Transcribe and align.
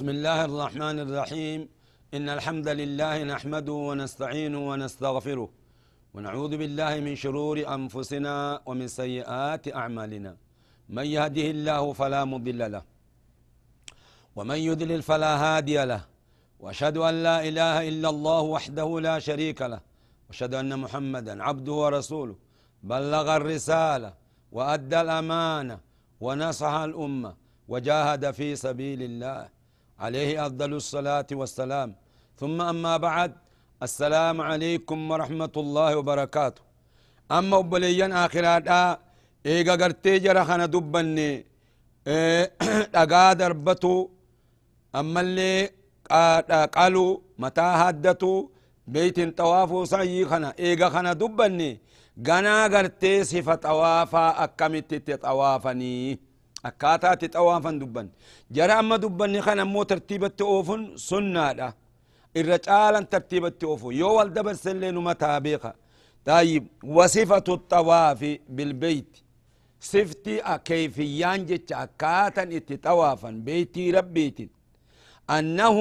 بسم 0.00 0.08
الله 0.08 0.44
الرحمن 0.44 0.98
الرحيم. 1.00 1.68
إن 2.14 2.28
الحمد 2.28 2.68
لله 2.68 3.22
نحمده 3.22 3.72
ونستعينه 3.72 4.68
ونستغفره 4.70 5.48
ونعوذ 6.14 6.56
بالله 6.56 7.00
من 7.00 7.14
شرور 7.16 7.74
أنفسنا 7.74 8.60
ومن 8.66 8.88
سيئات 8.88 9.74
أعمالنا. 9.74 10.36
من 10.88 11.06
يهده 11.16 11.46
الله 11.50 11.92
فلا 11.92 12.24
مضل 12.24 12.72
له 12.72 12.82
ومن 14.36 14.56
يضلل 14.56 15.02
فلا 15.02 15.32
هادي 15.44 15.84
له. 15.84 16.02
وأشهد 16.60 16.96
أن 16.96 17.22
لا 17.22 17.48
إله 17.48 17.88
إلا 17.88 18.08
الله 18.08 18.40
وحده 18.40 19.00
لا 19.00 19.18
شريك 19.18 19.62
له. 19.62 19.80
وأشهد 20.28 20.54
أن 20.54 20.78
محمدا 20.78 21.42
عبده 21.42 21.72
ورسوله. 21.72 22.36
بلغ 22.82 23.36
الرسالة 23.36 24.14
وأدى 24.52 25.00
الأمانة 25.00 25.80
ونصح 26.20 26.72
الأمة 26.72 27.34
وجاهد 27.68 28.30
في 28.30 28.56
سبيل 28.56 29.02
الله. 29.02 29.59
عليه 30.04 30.46
أفضل 30.46 30.72
الصلاة 30.82 31.30
والسلام. 31.40 31.88
ثم 32.40 32.58
أما 32.72 32.94
بعد 32.96 33.32
السلام 33.86 34.36
عليكم 34.50 34.98
ورحمة 35.10 35.54
الله 35.62 35.90
وبركاته. 35.96 36.62
أما 37.38 37.56
أبليان 37.58 38.12
آخرات 38.24 38.68
إيغا 39.46 39.74
قرتي 39.80 40.18
جرى 40.24 40.42
خنا 40.48 40.66
دبني. 40.74 41.30
دقا 42.94 43.32
دربتو 43.40 44.08
أما 45.00 45.20
اللي 45.20 45.70
قالوا 46.76 47.18
متى 47.42 47.68
هدتو 47.82 48.48
بيت 48.94 49.18
طوافو 49.38 49.84
سعي 49.84 50.24
خنا 50.30 50.48
إيغا 50.64 50.88
خنا 50.94 51.12
دبني. 51.12 51.70
غنا 52.28 52.56
قرتي 52.74 53.24
صفة 53.24 53.54
طوافا 53.54 54.44
أكمت 54.44 54.90
تطوافني 54.94 56.18
jara 58.56 58.74
amma 58.78 58.96
dubbanni 58.98 59.40
kan 59.46 59.58
ammoo 59.64 59.84
tartiibatti 59.84 60.42
oofun 60.54 60.82
sunnaadha 61.08 61.68
irra 62.40 62.58
caalan 62.66 63.06
tartiibatti 63.12 63.64
oofu 63.66 63.92
yoo 64.00 64.14
wal 64.18 64.30
dabarsellee 64.36 64.92
numa 64.92 65.14
taa 65.14 65.40
beeka 65.40 65.72
طيب 66.26 66.64
وصفة 66.84 67.44
الطواف 67.48 68.20
بالبيت 68.48 69.10
صفتي 69.80 70.34
كيفيان 70.68 71.46
جتش 71.48 71.72
أكاتا 71.72 72.42
اتطوافا 72.42 73.30
بيتي 73.30 73.90
ربيت 73.90 74.38
أنه 75.36 75.76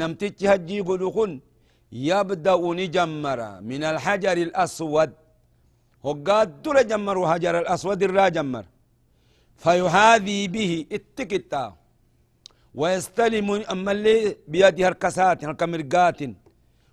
نمتج 0.00 0.46
هجي 0.46 0.80
قلقن 0.88 1.32
يبدأ 1.92 2.56
نجمر 2.80 3.40
من 3.70 3.82
الحجر 3.92 4.36
الأسود 4.46 5.10
هقاد 6.06 6.48
دول 6.62 6.78
جمر 6.90 7.16
حجر 7.32 7.54
الأسود 7.62 8.02
الرا 8.02 8.28
جمر 8.36 8.64
فيهاذي 9.64 10.40
به 10.54 10.72
اتكتا. 10.96 11.64
ويستلم 12.80 13.48
أما 13.72 13.92
اللي 13.92 14.36
بيد 14.52 14.76
هركسات 14.86 15.38
هركمرقات 15.44 16.20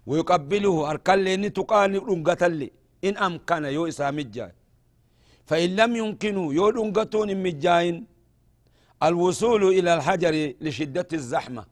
ويقبله 0.09 0.73
هركل 0.91 1.27
اللي 1.27 1.49
تقاني 1.49 1.97
رنقة 1.97 2.43
إن 3.07 3.13
أمكن 3.27 3.63
يو 3.75 3.87
إسامجا 3.91 4.47
فإن 5.49 5.69
لم 5.79 5.91
يمكنوا 6.01 6.47
يو 6.53 6.67
رنقتون 6.77 7.29
مجاين. 7.43 7.95
الوصول 9.07 9.63
إلى 9.77 9.93
الحجر 9.97 10.35
لشدة 10.61 11.09
الزحمة. 11.19 11.63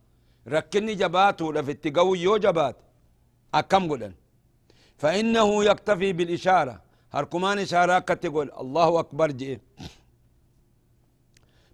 ركني 0.47 0.93
جباته 1.01 1.45
لفت 1.53 1.83
قوي 1.97 2.19
يو 2.19 2.37
جبات. 2.45 2.77
أكم 3.53 3.83
قدن. 3.91 4.13
فإنه 5.01 5.47
يكتفي 5.69 6.09
بالإشارة. 6.17 6.75
هركمان 7.15 7.57
إشارة 7.59 7.99
كتقول 7.99 8.47
الله 8.61 8.99
أكبر 8.99 9.31
جئ. 9.31 9.57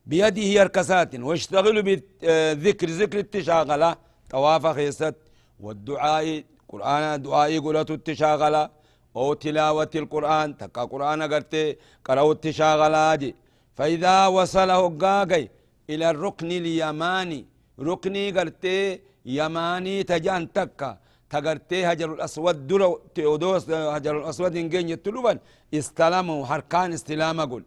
بيده 0.06 0.62
هركسات 0.62 1.12
واشتغل 1.16 1.78
بالذكر 1.88 2.88
ذكر 3.02 3.20
التشاغلة. 3.26 3.96
طواف 4.30 4.64
خيست 4.78 5.16
والدعاء 5.60 6.44
قرآن 6.72 7.22
دعاء 7.22 7.60
قلت 7.60 7.92
التشاغلة. 7.92 8.64
أو 9.16 9.34
تلاوة 9.34 9.94
القرآن 9.96 10.58
تقى 10.58 10.84
قرآن 10.94 11.22
قرت 11.32 11.78
قرأوا 12.06 12.34
التشاغلة 12.34 13.16
جي 13.22 13.36
فإذا 13.78 14.28
وصله 14.28 14.82
قاقي 15.04 15.44
إلى 15.90 16.10
الركن 16.10 16.52
اليماني. 16.52 17.46
ركني 17.80 18.32
قرت 18.32 18.66
يماني 19.26 20.04
تجان 20.04 20.44
تكا. 20.54 20.98
تقرتي 21.30 21.86
هجر 21.86 22.14
الأسود 22.14 22.68
درو 22.68 23.02
تيودوس 23.16 23.70
هجر 23.70 24.18
الأسود 24.22 24.56
إنجين 24.56 24.90
يتلوبا 24.90 25.34
استلموا 25.74 26.46
حركان 26.46 26.94
استلام 26.94 27.42
قل. 27.52 27.64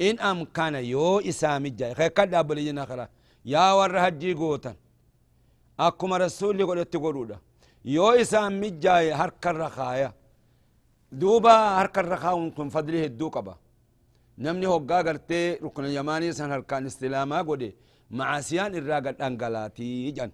إن 0.00 0.18
أمكن 0.18 0.74
يو 0.74 1.18
إسامي 1.18 1.70
جاي. 1.70 1.94
خير 1.94 2.08
كد 2.08 2.34
أبلي 2.34 2.64
جنا 2.64 2.84
خلا 2.84 3.08
يا 3.44 3.72
ور 3.72 3.98
هجي 3.98 4.32
قوتا. 4.34 4.74
أكما 5.80 6.16
رسول 6.16 6.60
يقول 6.60 6.78
يتقولوا 6.78 7.36
يو 7.84 8.10
إسامي 8.10 8.70
جاي 8.70 9.12
هرك 9.12 9.46
الرخايا 9.46 10.12
دوبا 11.12 11.54
هرك 11.78 11.98
الرخاء 11.98 12.34
ونكم 12.36 12.68
فضله 12.68 13.04
الدوكبا 13.04 13.54
نمني 14.38 14.66
هو 14.66 14.78
قاقرتي 14.78 15.54
ركن 15.54 15.84
اليماني 15.84 16.32
سن 16.32 16.50
هركان 16.52 16.86
استلاما 16.86 17.42
قولي 17.42 17.74
معسيان 18.10 18.74
الراقة 18.74 19.26
أنقلاتي 19.26 20.10
جن 20.10 20.30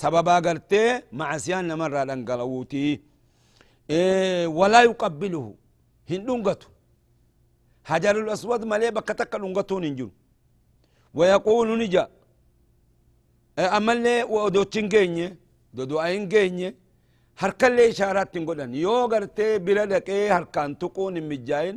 سببا 0.00 0.36
قرتي 0.46 1.02
معسيان 1.12 1.68
نمر 1.68 2.02
أنقلوتي. 2.02 3.00
إيه 3.90 4.46
ولا 4.46 4.82
يقبله. 4.82 5.54
هندونغتو 6.10 6.68
حجر 7.90 8.16
الأسود 8.24 8.64
ملي 8.72 8.90
بكتك 8.96 9.34
لنغتون 9.40 9.84
انجل 9.90 10.10
ويقول 11.18 11.68
نجا 11.80 12.04
أما 13.76 13.92
اللي 13.96 14.16
ودوتشن 14.34 14.86
جيني 14.92 15.26
دودو 15.76 15.96
أين 16.06 16.28
جيني 16.32 16.68
هركا 17.42 17.66
اللي 17.66 17.88
إشارات 17.90 18.28
تنقلن 18.34 18.74
يو 18.84 18.94
غرتي 19.12 19.58
بلدك 19.66 20.08
إيه 20.08 20.36
هركان 20.36 20.70
تقون 20.80 21.14
مجاين. 21.30 21.76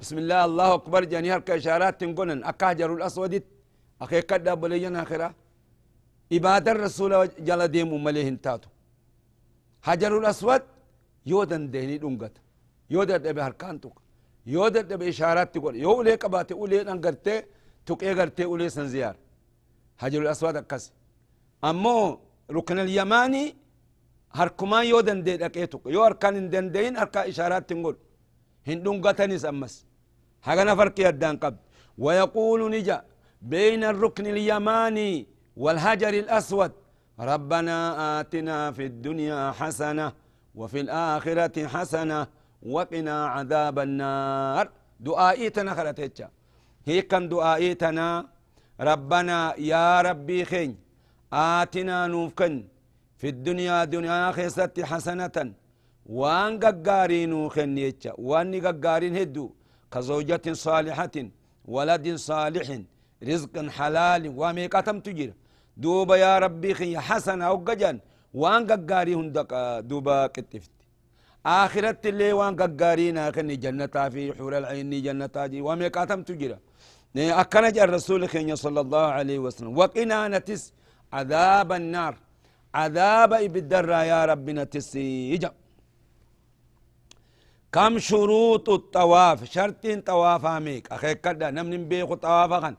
بسم 0.00 0.16
الله 0.22 0.44
الله 0.48 0.68
أكبر 0.78 1.02
جاني 1.12 1.28
هركا 1.34 1.52
إشارات 1.60 1.94
تنقلن 2.00 2.40
أكا 2.50 2.66
حجر 2.68 2.90
الأسود 2.98 3.34
أخي 4.02 4.20
قد 4.30 4.46
بلينا 4.60 5.02
آخرة. 5.02 5.28
إبادة 6.36 6.72
الرسول 6.72 7.12
جل 7.48 7.62
ديم 7.74 7.90
مليه 8.04 8.28
انتاتو 8.34 8.68
حجر 9.86 10.12
الأسود 10.18 10.62
يودن 11.30 11.62
ديني 11.72 11.96
دنغت 12.04 12.34
يودن 12.94 13.18
دبي 13.24 13.40
هركان 13.46 13.76
تقو 13.82 14.00
يو 14.46 14.68
دد 14.68 14.92
بإشارات 15.00 15.54
تقول 15.54 15.76
يو 15.76 16.02
لي 16.02 16.14
قبات 16.22 16.50
يو 16.50 16.66
لي 16.66 16.78
نغرت 16.84 17.28
توك 17.86 18.04
إغرت 18.04 18.40
يو 18.40 18.56
لي 18.56 18.68
سنزيار 18.68 19.16
حجر 20.00 20.22
الأسود 20.22 20.56
أكس 20.56 20.92
أمو 21.64 22.18
ركن 22.50 22.78
اليماني 22.78 23.44
هركما 24.38 24.82
يو 24.82 25.00
دن 25.00 25.22
دي 25.22 25.36
دقيتوك 25.36 25.82
يو 25.86 26.04
أركان 26.06 26.50
دن 26.50 26.66
دين 26.74 26.96
أركا 26.96 27.28
إشارات 27.28 27.64
تقول 27.70 27.96
هندون 28.68 28.96
قتني 29.06 29.38
سمس 29.38 29.74
هذا 30.46 30.64
نفرق 30.64 30.96
يدان 31.00 31.36
قبل 31.42 31.56
ويقول 31.98 32.60
نجا 32.74 32.98
بين 33.42 33.84
الركن 33.84 34.26
اليماني 34.26 35.26
والهجر 35.56 36.14
الأسود 36.24 36.72
ربنا 37.30 37.76
آتنا 38.20 38.72
في 38.76 38.84
الدنيا 38.86 39.40
حسنة 39.58 40.12
وفي 40.54 40.80
الآخرة 40.80 41.66
حسنة 41.66 42.26
وقنا 42.64 43.26
عذاب 43.34 43.78
النار. 43.78 44.64
دعائتنا 45.00 45.70
خلتها 45.74 46.30
هي 46.88 47.02
كان 47.02 47.28
دعائتنا 47.28 48.06
ربنا 48.80 49.38
يا 49.72 50.00
ربي 50.08 50.44
خين. 50.44 50.70
آتنا 51.32 52.06
نوفكن. 52.06 52.54
في 53.20 53.28
الدنيا 53.28 53.84
دنيا 53.84 54.32
خيست 54.36 54.76
حسنة 54.90 55.36
وان 56.06 56.52
ققاري 56.64 57.26
نوخن 57.26 57.78
يتشا 57.78 58.12
وان 58.18 58.52
ققارين 58.66 59.16
هدو 59.16 59.46
كزوجة 59.92 60.46
صالحة 60.66 61.16
ولد 61.74 62.06
صالح 62.14 62.66
رزق 63.30 63.54
حلال 63.76 64.22
وميقاتم 64.40 64.98
تجير. 65.06 65.30
دوبا 65.82 66.16
يا 66.24 66.38
ربي 66.44 66.70
خي 66.78 66.98
حسنة 67.08 67.44
وقجان 67.52 67.96
وان 68.40 68.62
ققاري 68.70 69.14
هندق. 69.14 69.50
دوبا 69.90 70.16
كتفت. 70.34 70.73
آخرت 71.46 72.06
اللي 72.06 72.32
وان 72.32 72.56
ققارين 72.56 73.18
آخر 73.18 73.42
جنة 73.42 73.86
في 74.12 74.32
حور 74.36 74.58
العين 74.58 75.02
جنة 75.02 75.36
جي 75.36 75.60
وميقاتم 75.60 76.22
تجرى. 76.22 76.58
أكنج 77.16 77.78
الرسول 77.78 78.28
خين 78.28 78.56
صلى 78.56 78.80
الله 78.80 79.06
عليه 79.18 79.38
وسلم. 79.38 79.78
وقنا 79.78 80.28
نتس 80.28 80.72
عذاب 81.12 81.72
النار. 81.72 82.14
عذاب 82.74 83.32
إبدر 83.32 83.88
يا 83.88 84.24
ربنا 84.24 84.64
تسيجا 84.64 85.52
كم 87.72 87.98
شروط 87.98 88.68
الطواف؟ 88.68 89.38
شرط 89.44 89.84
طواف 90.06 90.46
ميك 90.46 90.92
أخي 90.92 91.14
كدا 91.14 91.50
نمن 91.50 91.88
بيخو 91.88 92.14
طوافا 92.14 92.60
خان 92.60 92.76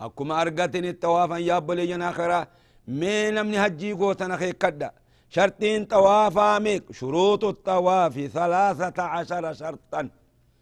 أكما 0.00 0.34
أرغتني 0.42 0.90
الطوافا 0.90 1.36
يا 1.36 1.58
بلي 1.58 2.12
خيرا 2.12 2.46
مي 2.88 3.30
نمن 3.30 3.54
هجي 3.54 3.92
قوتنا 3.92 4.34
أخي 4.34 4.52
كدا 4.52 4.90
شرطين 5.30 5.84
طوافا 5.84 6.58
ميك 6.58 6.92
شروط 6.92 7.44
الطواف 7.44 8.14
ثلاثة 8.18 9.02
عشر 9.02 9.52
شرطا. 9.52 10.08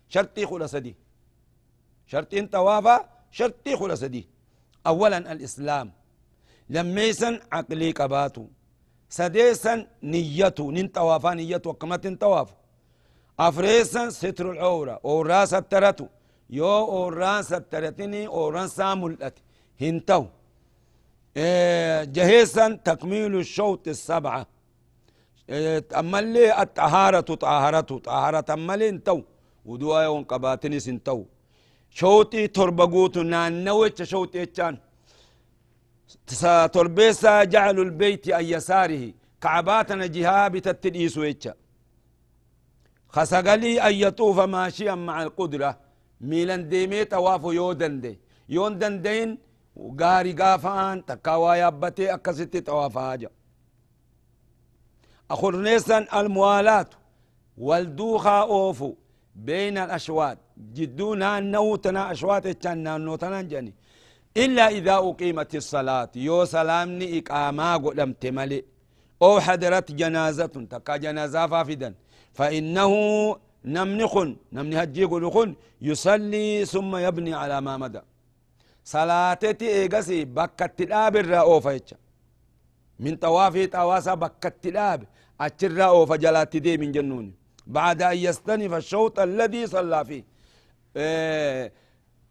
شرطي 0.08 0.46
خلص 0.46 0.74
دي. 0.74 0.96
شرطين 2.06 2.46
طوافا 2.46 3.08
شرطي 3.30 3.76
خلص 3.76 4.04
دي. 4.04 4.28
أولا 4.86 5.32
الإسلام. 5.32 5.92
لميسا 6.70 7.40
عقلي 7.52 7.90
قباتو 7.90 8.46
سديسا 9.08 9.86
نيته. 10.02 10.72
نين 10.72 10.88
طوافا 10.88 11.34
نيته 11.34 11.70
وكما 11.70 11.96
طواف. 11.96 12.48
أفريسا 13.40 14.10
ستر 14.10 14.50
العورة. 14.50 15.00
أوراس 15.04 15.54
الترتو 15.54 16.06
يو 16.50 16.66
أوراس 16.66 17.52
الترتني 17.52 18.26
أوران 18.26 18.68
ساملت 18.68 19.38
هنتو. 19.80 20.26
إيه 21.36 22.04
جهيسا 22.04 22.80
تكميل 22.84 23.36
الشوط 23.36 23.88
السبعة 23.88 24.46
إيه 25.50 25.84
أمالي 26.00 26.62
الطهارة 26.62 27.20
طهارة 27.20 27.80
طهارة 27.80 28.44
أمالي 28.50 28.88
انتو. 28.88 29.22
ودوا 29.64 30.02
يوم 30.02 30.24
قباتني 30.24 30.80
سنتو. 30.80 31.24
شوطي 31.90 32.46
تربقوت 32.46 33.18
نانوش 33.18 34.02
شوطي 34.02 34.42
اتشان. 34.42 34.78
تربيسا 36.74 37.44
جعل 37.44 37.78
البيت 37.80 38.28
أن 38.28 38.44
يساره 38.44 39.12
كعباتنا 39.42 40.06
جهابي 40.06 40.60
تتديسو 40.60 41.22
اتشا. 41.22 41.54
خسقلي 43.08 43.80
أن 43.86 43.94
يطوف 43.94 44.38
ماشيا 44.40 44.94
مع 44.94 45.22
القدرة. 45.22 45.70
ميلان 46.20 46.68
ديمي 46.68 47.04
توافو 47.04 47.52
يودن 47.52 48.00
دي 48.00 48.18
يودن 48.48 49.02
دين 49.02 49.38
وغاري 49.76 50.32
غافان 50.40 51.04
تكاوا 51.04 51.54
يابتي 51.54 52.14
أكستي 52.14 52.60
توافا 52.60 53.14
أخر 53.14 53.28
نيسان 55.32 56.06
الموالات. 56.14 56.94
والدوخا 57.58 58.40
أوفو. 58.42 58.94
بين 59.34 59.78
الأشواط 59.78 60.38
جدونا 60.74 61.40
نوتنا 61.40 62.12
أشواط 62.12 62.46
اتشان 62.46 63.00
نوتنا 63.00 63.42
جاني 63.42 63.74
إلا 64.36 64.68
إذا 64.68 64.94
أقيمت 64.94 65.54
الصلاة. 65.54 66.10
يو 66.16 66.44
سلامني 66.44 67.18
إقاما 67.18 67.76
قدم 67.76 68.12
تملي. 68.12 68.64
أو 69.22 69.40
حضرت 69.40 69.92
جنازة 69.92 70.46
تكا 70.70 70.96
جنازة 70.96 71.46
فافدا 71.46 71.94
فإنه 72.34 72.92
نمنخن. 73.64 74.36
نمني 74.52 74.82
هجي 74.82 75.04
قلخن 75.04 75.54
يصلي 75.80 76.64
ثم 76.64 76.96
يبني 76.96 77.34
على 77.34 77.60
ما 77.60 77.76
مدى. 77.76 78.00
صلاتتي 78.84 79.68
إيقسي 79.68 80.24
بكت 80.24 80.80
الآب 80.80 81.16
الرأو 81.16 81.60
فيتش 81.60 81.94
من 83.00 83.16
طوافي 83.16 83.66
طواسا 83.66 84.14
بكت 84.14 84.66
الآب 84.66 85.00
أتشر 85.40 86.06
فجلات 86.06 86.56
دي 86.56 86.76
من 86.78 86.92
جنوني 86.92 87.32
بعد 87.66 88.02
أن 88.02 88.16
يستنف 88.16 88.72
الشوط 88.74 89.20
الذي 89.20 89.66
صلى 89.66 90.04
فيه. 90.04 90.24
إيه 90.96 91.72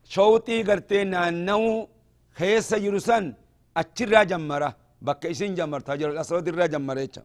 شوطي 0.03 0.63
قرتين 0.63 1.13
أنه 1.13 1.88
خيس 2.38 2.71
يرسن 2.71 3.33
أتشر 3.77 4.23
جمرة. 4.23 4.75
بك 5.01 5.25
إسين 5.25 5.56
جمر 5.56 5.79
تجر 5.79 6.09
الأسود 6.09 6.47
الرا 6.47 6.65
جمرة 6.65 7.15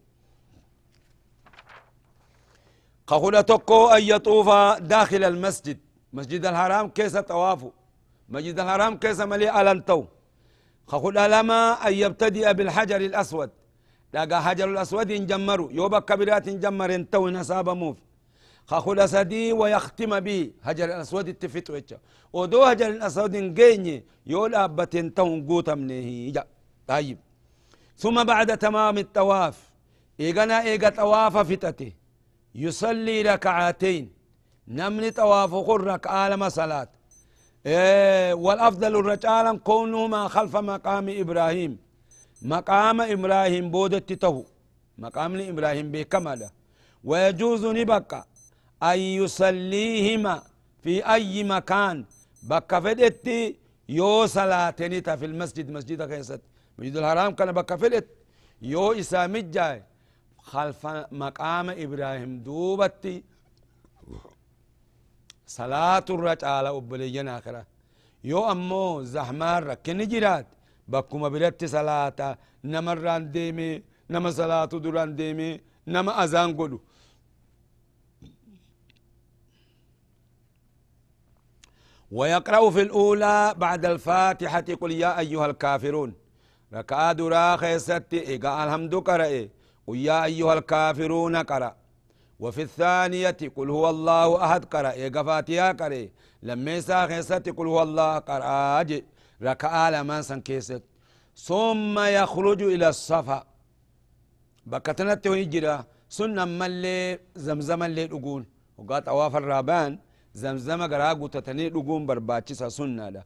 قهول 3.07 3.43
تكو 3.43 3.87
أن 3.89 4.03
يطوف 4.03 4.49
داخل 4.95 5.25
المسجد. 5.25 5.79
مسجد 6.13 6.47
الحرام 6.47 6.89
كيس 6.89 7.17
طوافه. 7.17 7.73
مسجد 8.29 8.61
الحرام 8.61 8.99
كيس 8.99 9.21
ملي 9.21 9.61
ألنتو 9.61 10.05
قهول 10.87 11.15
لما 11.15 11.73
أن 11.87 11.93
يبتدئ 11.93 12.53
بالحجر 12.53 13.01
الأسود. 13.01 13.51
لقى 14.15 14.43
حجر 14.43 14.69
الأسود 14.71 15.11
ينجمروا 15.11 15.73
يوبا 15.73 15.99
كبيرات 15.99 16.47
ينجمر 16.47 16.95
انتو 16.95 17.29
نساب 17.29 17.69
موف. 17.69 17.97
خخل 18.67 19.09
سدي 19.09 19.53
ويختم 19.53 20.21
به 20.21 20.51
حجر 20.65 20.85
الأسود 20.85 21.29
التفت 21.29 21.71
ويتشا. 21.71 21.99
ودو 22.33 22.67
حجر 22.67 22.87
الأسود 22.87 23.37
نجيني 23.37 24.05
يول 24.27 24.55
أبتين 24.55 25.15
تون 25.15 25.47
قوتا 25.47 25.75
منه 25.75 26.45
طيب. 26.87 27.19
ثم 27.97 28.25
بعد 28.25 28.59
تمام 28.59 28.99
الطواف 28.99 29.71
إيغنا 30.21 30.63
إيغا 30.63 30.89
طواف 30.89 31.37
فتته. 31.37 31.93
يصلي 32.55 33.23
ركعتين 33.23 34.13
نمني 34.69 35.11
طواف 35.11 35.51
خر 35.67 35.81
ركعة 35.81 36.29
لما 36.29 36.49
صلاة 36.49 36.83
إيه 36.83 37.00
والأفضل 37.65 38.97
الرجال 38.97 39.63
كونهما 39.63 40.29
خلف 40.29 40.57
مقام 40.57 41.07
إبراهيم. 41.09 41.79
مقام 42.43 43.01
إبراهيم 43.01 43.71
بودت 43.71 44.13
تهو 44.13 44.45
مقام 44.99 45.41
إبراهيم 45.41 45.93
بكمله 45.93 46.51
ويجوز 47.05 47.67
نبقى 47.67 48.27
أن 48.83 48.99
يصليهما 48.99 50.43
في 50.83 51.13
أي 51.15 51.45
مكان. 51.45 52.05
بكا 52.43 52.81
فدت 52.81 53.29
يو 53.89 54.27
صلاة 54.27 54.71
في 55.21 55.25
المسجد. 55.31 55.71
مسجد 55.71 56.03
كيست 56.03 56.41
مسجد 56.79 56.97
الحرام 56.97 57.31
كان 57.35 57.53
بكا 57.53 57.77
فدت 57.77 58.07
يو 58.63 58.93
إسامي 58.93 59.43
جاي. 59.43 59.83
خلف 60.39 60.87
مقام 61.13 61.71
إبراهيم 61.71 62.39
دوبتي. 62.43 63.25
صلاة 65.59 66.07
الرجال 66.17 66.67
أبليين 66.79 67.29
آخرة 67.29 67.63
يو 68.31 68.41
أمو 68.53 69.03
زحمان 69.15 69.59
ركن 69.71 69.99
جرات 70.13 70.47
بكما 70.93 71.29
برت 71.33 71.65
صلاة 71.77 72.21
نمران 72.73 73.23
ديمي 73.35 73.71
نما 74.13 74.31
صلاة 74.41 74.73
دران 74.85 75.11
ديمي 75.21 75.51
نما 75.95 76.13
أذان 76.25 76.51
قدو 76.59 76.79
ويقرأ 82.19 82.71
في 82.71 82.83
الأولى 82.87 83.55
بعد 83.57 83.85
الفاتحة 83.93 84.69
قل 84.81 84.91
يا 84.93 85.19
أيها 85.19 85.47
الكافرون 85.47 86.11
ركعة 86.75 87.13
درا 87.13 87.57
خيست 87.63 88.09
إيقا 88.13 88.65
الحمد 88.65 88.95
قرأ 89.09 89.49
ويا 89.87 90.25
أيها 90.25 90.53
الكافرون 90.59 91.37
قرأ 91.37 91.80
وفي 92.41 92.63
الثانية 92.63 93.41
قل 93.57 93.71
هو 93.71 93.91
الله 93.91 94.45
أحد 94.45 94.65
قرأ 94.65 94.93
إيقا 94.93 95.23
فاتحة 95.23 95.73
قرأ. 95.81 96.09
لما 96.43 96.71
يسا 96.77 97.07
خيست 97.07 97.49
قل 97.57 97.67
هو 97.67 97.83
الله 97.83 98.19
قرأ 98.19 98.85
ركعة 99.43 99.91
لما 99.91 100.23
سنكيست. 100.23 100.83
ثم 101.37 101.99
يخرج 101.99 102.61
إلى 102.63 102.89
الصفا. 102.89 103.45
بكتنت 104.67 105.27
ويجرى. 105.27 105.85
سنة 106.09 106.45
ملي 106.45 107.19
زمزم 107.47 107.83
اللي 107.83 108.09
تقول 108.09 108.43
وقات 108.79 109.09
أواف 109.09 109.37
الرابان. 109.37 109.99
زمزم 110.35 110.83
غرا 110.83 111.13
غوتتني 111.13 111.69
دغون 111.69 112.07
برباچسا 112.07 112.69
سنة 112.69 113.11
دا 113.11 113.23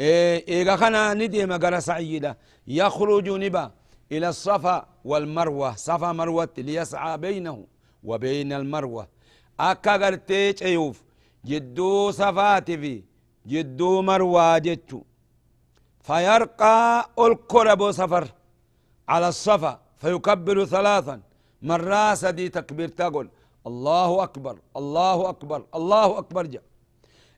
إيغا 0.00 0.76
خنا 0.76 1.14
نديم 1.14 1.52
غرا 1.52 1.80
سعيدا 1.80 2.36
يخرج 2.66 3.28
نبا 3.28 3.64
إلى 4.12 4.28
الصفا 4.28 4.86
والمروة. 5.04 5.70
صفا 5.76 6.12
مروة 6.12 6.54
ليسعى 6.58 7.18
بينه. 7.18 7.56
وبين 8.04 8.52
المروة. 8.52 9.08
أكا 9.60 9.96
غرتي 9.96 10.52
تشيوف 10.52 11.02
جدو 11.44 12.10
صفات 12.10 12.70
في 12.70 13.02
جدو 13.46 14.02
مروة 14.02 14.58
جتو 14.58 15.02
فيرقى 16.00 17.10
الكرب 17.18 17.90
سفر 17.90 18.28
على 19.08 19.28
الصفا 19.28 19.80
فيكبر 19.96 20.64
ثلاثا. 20.64 21.20
مرة 21.62 22.14
سدي 22.14 22.48
تكبير 22.48 22.88
تقول 22.88 23.28
الله 23.66 24.22
أكبر 24.22 24.58
الله 24.76 25.28
أكبر 25.28 25.64
الله 25.74 26.18
أكبر 26.18 26.46
جاء. 26.46 26.62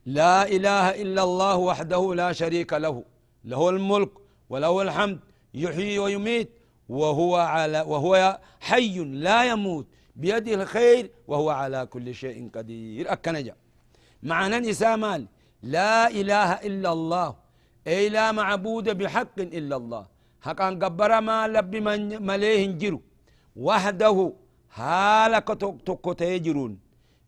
لا 0.05 0.47
إله 0.47 1.01
إلا 1.01 1.23
الله 1.23 1.55
وحده 1.55 2.15
لا 2.15 2.31
شريك 2.31 2.73
له. 2.73 3.03
له 3.45 3.69
الملك 3.69 4.11
وله 4.49 4.81
الحمد 4.81 5.19
يحيي 5.53 5.99
ويميت 5.99 6.49
وهو 6.89 7.35
على 7.35 7.81
وهو 7.81 8.39
حي 8.59 8.97
لا 8.99 9.43
يموت. 9.43 9.85
بيده 10.15 10.53
الخير 10.53 11.11
وهو 11.27 11.49
على 11.49 11.85
كل 11.85 12.15
شيء 12.15 12.49
قدير. 12.55 13.13
أكنجا. 13.13 13.55
معنى 14.23 14.59
نسامال 14.59 15.27
لا 15.63 16.09
إله 16.09 16.49
إلا 16.53 16.91
الله. 16.91 17.35
أي 17.87 18.09
لا 18.09 18.31
معبود 18.31 18.89
بحق 18.97 19.39
إلا 19.39 19.75
الله. 19.75 20.05
حقا 20.41 20.69
قبر 20.69 21.21
ما 21.21 21.47
لب 21.47 21.75
من 21.75 22.25
مليه 22.25 22.65
جرو. 22.81 23.01
وحده 23.55 24.33
حالك 24.69 25.47
تكتيجرون 25.87 26.79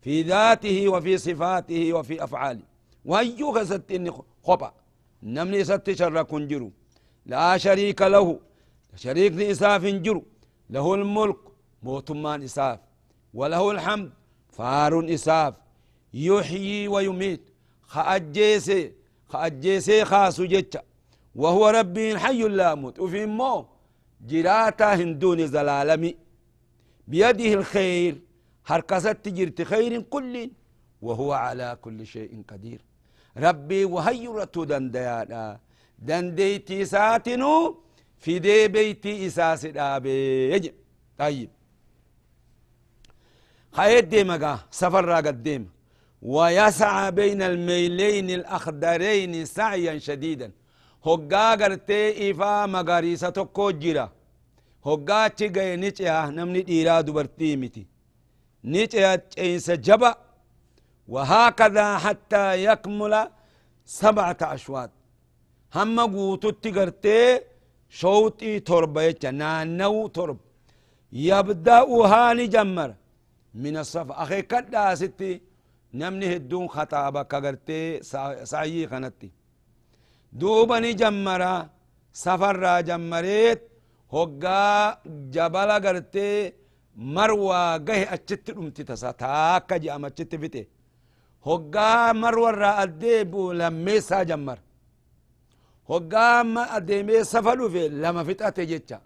في 0.02 0.22
ذاته 0.22 0.88
وفي 0.88 1.18
صفاته 1.18 1.92
وفي 1.92 2.24
أفعاله. 2.24 2.66
وهيو 3.04 3.50
غزت 3.56 3.92
إني 3.92 4.10
خبأ. 4.46 4.72
نمني 5.22 5.64
ست 5.64 5.90
شر 5.92 6.22
جرو. 6.50 6.70
لا 7.26 7.56
شريك 7.56 8.02
له. 8.02 8.40
شريك 8.96 9.32
إساف 9.40 9.84
جرو. 9.84 10.22
له 10.70 10.94
الملك 10.94 11.53
موتمان 11.84 12.42
إساف. 12.42 12.78
وله 13.34 13.70
الحمد 13.70 14.10
فار 14.56 14.92
إساف. 15.14 15.54
يحيي 16.14 16.88
ويميت. 16.88 17.42
خأجيسي 17.92 18.92
خأجيسي 19.30 20.04
خاص 20.04 20.40
جتش 20.40 20.78
وهو 21.34 21.68
ربي 21.68 22.18
حي 22.18 22.42
لا 22.58 22.74
موت. 22.74 22.96
وفي 23.00 23.26
مو 23.26 23.66
جراتا 24.28 24.94
هندون 24.94 25.46
زلالمي. 25.46 26.16
بيده 27.08 27.54
الخير. 27.54 28.14
هركست 28.66 29.16
تجرت 29.24 29.62
خير 29.62 29.92
كل. 30.00 30.50
وهو 31.02 31.32
على 31.32 31.78
كل 31.84 32.06
شيء 32.06 32.42
قدير. 32.48 32.80
ربي 33.36 33.84
وهي 33.84 34.26
رتو 34.26 34.64
دنديانا. 34.64 35.60
دنديتي 35.98 36.84
ساتنو 36.84 37.54
في 38.18 38.38
دي 38.38 38.68
بيتي 38.68 39.26
إساس 39.26 39.66
دابي. 39.66 40.72
طيب. 41.18 41.50
خيد 43.76 44.08
ديمقا 44.08 44.58
سفر 44.70 45.04
راقد 45.04 45.42
ديم 45.42 45.62
ويسعى 46.22 47.10
بين 47.10 47.42
الميلين 47.42 48.30
الأخضرين 48.30 49.44
سعيا 49.44 49.98
شديدا. 49.98 50.50
ifaa 52.28 52.66
magariisa 52.66 53.32
tokko 53.32 53.72
jira 53.72 54.10
hoggaachi 54.86 55.48
gaye 55.48 55.76
ni 55.76 55.92
ceha 55.92 56.30
namni 56.32 56.62
dhiiraa 56.62 57.02
dubartii 57.02 57.56
miti 57.56 57.86
ni 58.62 58.88
ceha 58.88 59.18
ceensa 59.18 59.76
jaba 59.76 60.16
وهكذا 61.08 61.98
حتى 61.98 62.64
يكمل 62.64 63.28
سبعة 63.84 64.36
أشواط. 64.42 64.90
هم 65.74 66.00
قوتت 66.00 66.66
قرتي 66.76 67.40
شوطي 67.88 68.60
تربة 68.60 69.30
نانو 69.40 70.06
ترب 70.06 70.38
يبدأها 71.12 72.34
نجمر 72.34 72.94
من 73.62 73.76
الصف. 73.76 74.08
أخي 74.10 74.42
كدا 74.42 74.94
ستي 74.94 75.32
نمني 75.94 76.36
هدون 76.36 76.68
خطابك 76.68 77.34
قرتي 77.34 78.02
سعي 78.50 78.86
خنتي. 78.90 79.30
دوبني 80.32 80.92
جمرا 81.00 81.68
سفر 82.12 82.56
را 82.56 82.80
جمريت 82.80 83.60
هقا 84.12 84.62
جبل 85.34 85.70
قرتي 85.84 86.52
مروى 86.96 87.62
قه 87.86 88.00
أجت 88.14 88.50
أمتي 88.50 88.82
تسا. 88.88 89.10
تاكا 89.10 89.94
أما 89.94 90.06
أجت 90.06 90.34
فيتي. 90.42 90.68
هقا 91.46 92.12
مروى 92.12 92.50
را 92.50 92.82
أديبو 92.82 93.52
لميسا 93.52 94.22
جمر. 94.22 94.58
هقا 95.90 96.42
ما 96.42 96.76
أديمي 96.76 97.24
سفلو 97.24 97.68
في 97.68 97.88
لما 97.88 98.24
فتأتي 98.24 98.64
جيتشا. 98.70 99.00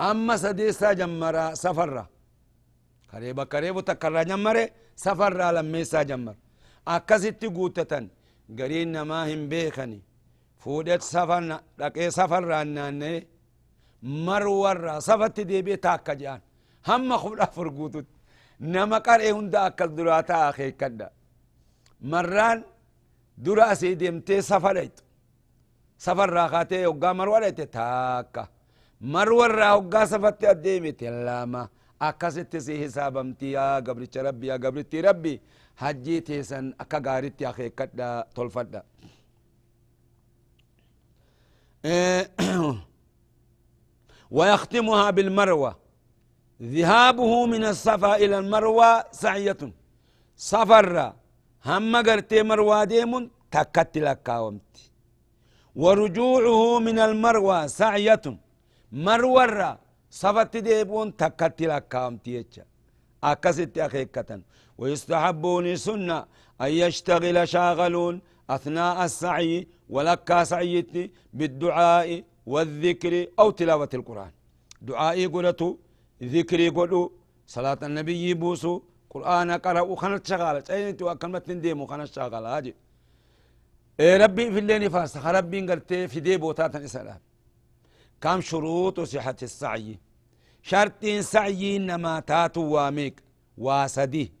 أما 0.00 0.36
سديسا 0.36 0.92
جمرا 0.92 1.54
سفر 1.54 1.90
قريبا 1.90 2.11
kareeba 3.12 3.46
kareebota 3.46 3.94
karraa 4.02 4.36
mare 4.36 4.64
safarraa 4.94 5.52
lammeessaa 5.56 6.04
jammar. 6.04 6.36
Akkasitti 6.86 7.48
guuttatan 7.56 8.10
gariin 8.58 8.92
namaa 8.92 9.24
hin 9.24 9.48
beekani. 9.48 9.98
Fuudhe 10.60 10.98
dhaqee 11.78 12.10
safarraan 12.10 12.74
naanna'e 12.74 13.26
mar 14.26 14.42
warraa 14.62 15.00
safatti 15.00 15.44
deebi'e 15.50 15.76
taakka 15.76 16.14
je'an. 16.20 16.40
Hamma 16.88 17.18
kudha 17.18 17.44
afur 17.44 17.70
guututti 17.70 18.18
nama 18.58 19.00
qaree 19.00 19.30
hunda 19.30 19.64
akkas 19.68 19.90
duraa 19.96 20.22
ta'a 20.22 20.52
keekkadha. 20.52 21.10
Marraan 22.00 22.64
dura 23.44 23.64
asii 23.72 23.96
deemtee 24.00 24.42
safaraytu 24.42 25.02
safarraa 25.96 26.48
kaatee 26.48 26.84
hoggaa 26.84 27.14
marwa 27.14 27.40
dhayte 27.40 27.66
taakka. 27.66 28.42
Marwarraa 29.00 29.72
hoggaa 29.76 30.06
safatti 30.06 30.46
addeemite 30.46 31.10
lama 31.10 31.68
akkasitti 32.08 32.58
si 32.66 32.74
hisaabamti 32.82 33.52
yaa 33.56 33.80
gabricha 33.86 34.22
rabbi 34.28 34.46
yaa 34.50 34.58
gabritti 34.64 35.02
rabbi 35.08 35.32
hajjii 35.82 36.20
teessan 36.28 36.66
akka 36.82 36.98
gaaritti 37.06 37.44
akeekkadha 37.50 38.08
tolfadha 38.36 38.80
ويختمها 44.30 45.10
بالمروة 45.16 45.72
ذهابه 46.62 47.32
من 47.46 47.62
الصفا 47.72 48.12
إلى 48.22 48.38
المروة 48.38 48.90
سعية 49.24 49.62
سفر 50.36 51.12
هم 51.66 51.92
قرتي 52.06 52.42
مروة 52.42 52.84
ديم 52.84 53.12
تكت 53.50 53.94
لكاومت 54.06 54.72
ورجوعه 55.82 56.78
من 56.86 56.98
المروة 56.98 57.66
سعية 57.66 58.22
مروة 58.92 59.78
صفت 60.20 60.54
ديبون 60.66 61.08
تكت 61.20 61.58
لكاومت 61.70 62.26
يتشا 62.34 62.64
أكست 63.30 63.78
أخيكة 63.86 64.30
ويستحبون 64.80 65.66
سنة 65.86 66.18
أن 66.64 66.70
يشتغل 66.82 67.36
شاغلون 67.52 68.14
أثناء 68.54 68.96
السعي 69.04 69.54
ولكا 69.94 70.38
سعيتي 70.52 71.04
بالدعاء 71.38 72.08
والذكر 72.52 73.14
أو 73.40 73.48
تلاوة 73.58 73.92
القرآن. 73.98 74.32
دعائي 74.88 75.26
قلتو 75.34 75.68
ذكري 76.34 76.68
قلو 76.76 77.02
صلاة 77.54 77.80
النبي 77.88 78.34
بوسو 78.34 78.74
قرآن 79.12 79.50
قرأ 79.64 79.96
خنت 80.00 80.22
شغالة 80.30 80.66
أينتو 80.70 81.10
أكلمة 81.12 81.46
ديمو 81.64 81.84
خنت 81.90 82.08
شغالة 82.16 82.48
هاجي 82.56 82.74
إيه 84.00 84.16
ربي 84.22 84.44
في 84.52 84.58
الليل 84.62 84.90
فاسخ 84.94 85.24
ربي 85.36 85.60
قلت 85.68 85.90
في 86.12 86.20
دي 86.26 86.36
بوتات 86.42 86.76
إسلام 86.76 87.20
كم 88.22 88.40
شروط 88.40 89.00
صحة 89.00 89.36
السعي؟ 89.42 89.98
شرطين 90.62 91.22
سعي 91.22 91.78
نما 91.78 92.20
تاتو 92.20 92.60
واميك 92.60 93.22
واسدي. 93.58 94.32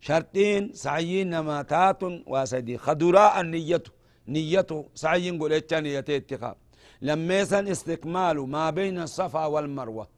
شرطين 0.00 0.72
سعي 0.72 1.24
نما 1.24 1.62
تات 1.62 2.02
واسدي. 2.26 2.78
خدراء 2.78 3.40
النية 3.40 3.82
نية 4.28 4.66
سعي 4.94 5.30
نقول 5.30 5.62
نية 5.72 6.04
اتخاذ. 6.08 6.54
لميسا 7.02 7.70
استكمال 7.72 8.36
ما 8.54 8.70
بين 8.70 8.98
الصفا 8.98 9.46
والمروة. 9.46 10.08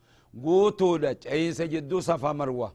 قوتو 0.45 0.97
لج 0.97 1.29
عيسى 1.29 1.67
جدو 1.67 2.01
صفا 2.01 2.33
مروة؟ 2.33 2.75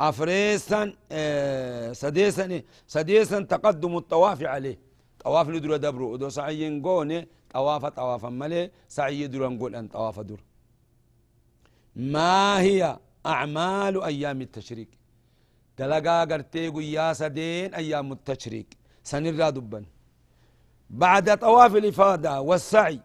أفريسا 0.00 0.94
آه 1.12 1.92
سديسا 1.92 2.62
سديسا 2.86 3.40
تقدم 3.40 3.96
الطواف 3.96 4.42
عليه. 4.42 4.78
طواف 5.24 5.48
ندر 5.48 5.76
دبرو 5.76 6.12
ودو 6.12 6.28
سعي 6.28 6.68
نقول 6.68 7.26
طواف 7.54 7.86
طوافا 7.86 8.28
ملي 8.28 8.70
سعي 8.88 9.26
در 9.26 9.48
نقول 9.48 9.74
أن 9.74 9.88
طواف 9.88 10.20
در 10.20 10.40
ما 11.96 12.60
هي 12.60 12.98
أعمال 13.26 13.94
أيام 14.10 14.40
التشريك 14.40 14.90
دلقا 15.78 16.24
قرتي 16.30 16.68
قيا 16.68 17.12
سدين 17.12 17.74
أيام 17.74 18.12
التشريك 18.12 18.76
سنرى 19.10 19.50
دبن. 19.56 19.84
بعد 20.90 21.38
طواف 21.38 21.72
الإفادة 21.76 22.40
والسعي 22.40 23.00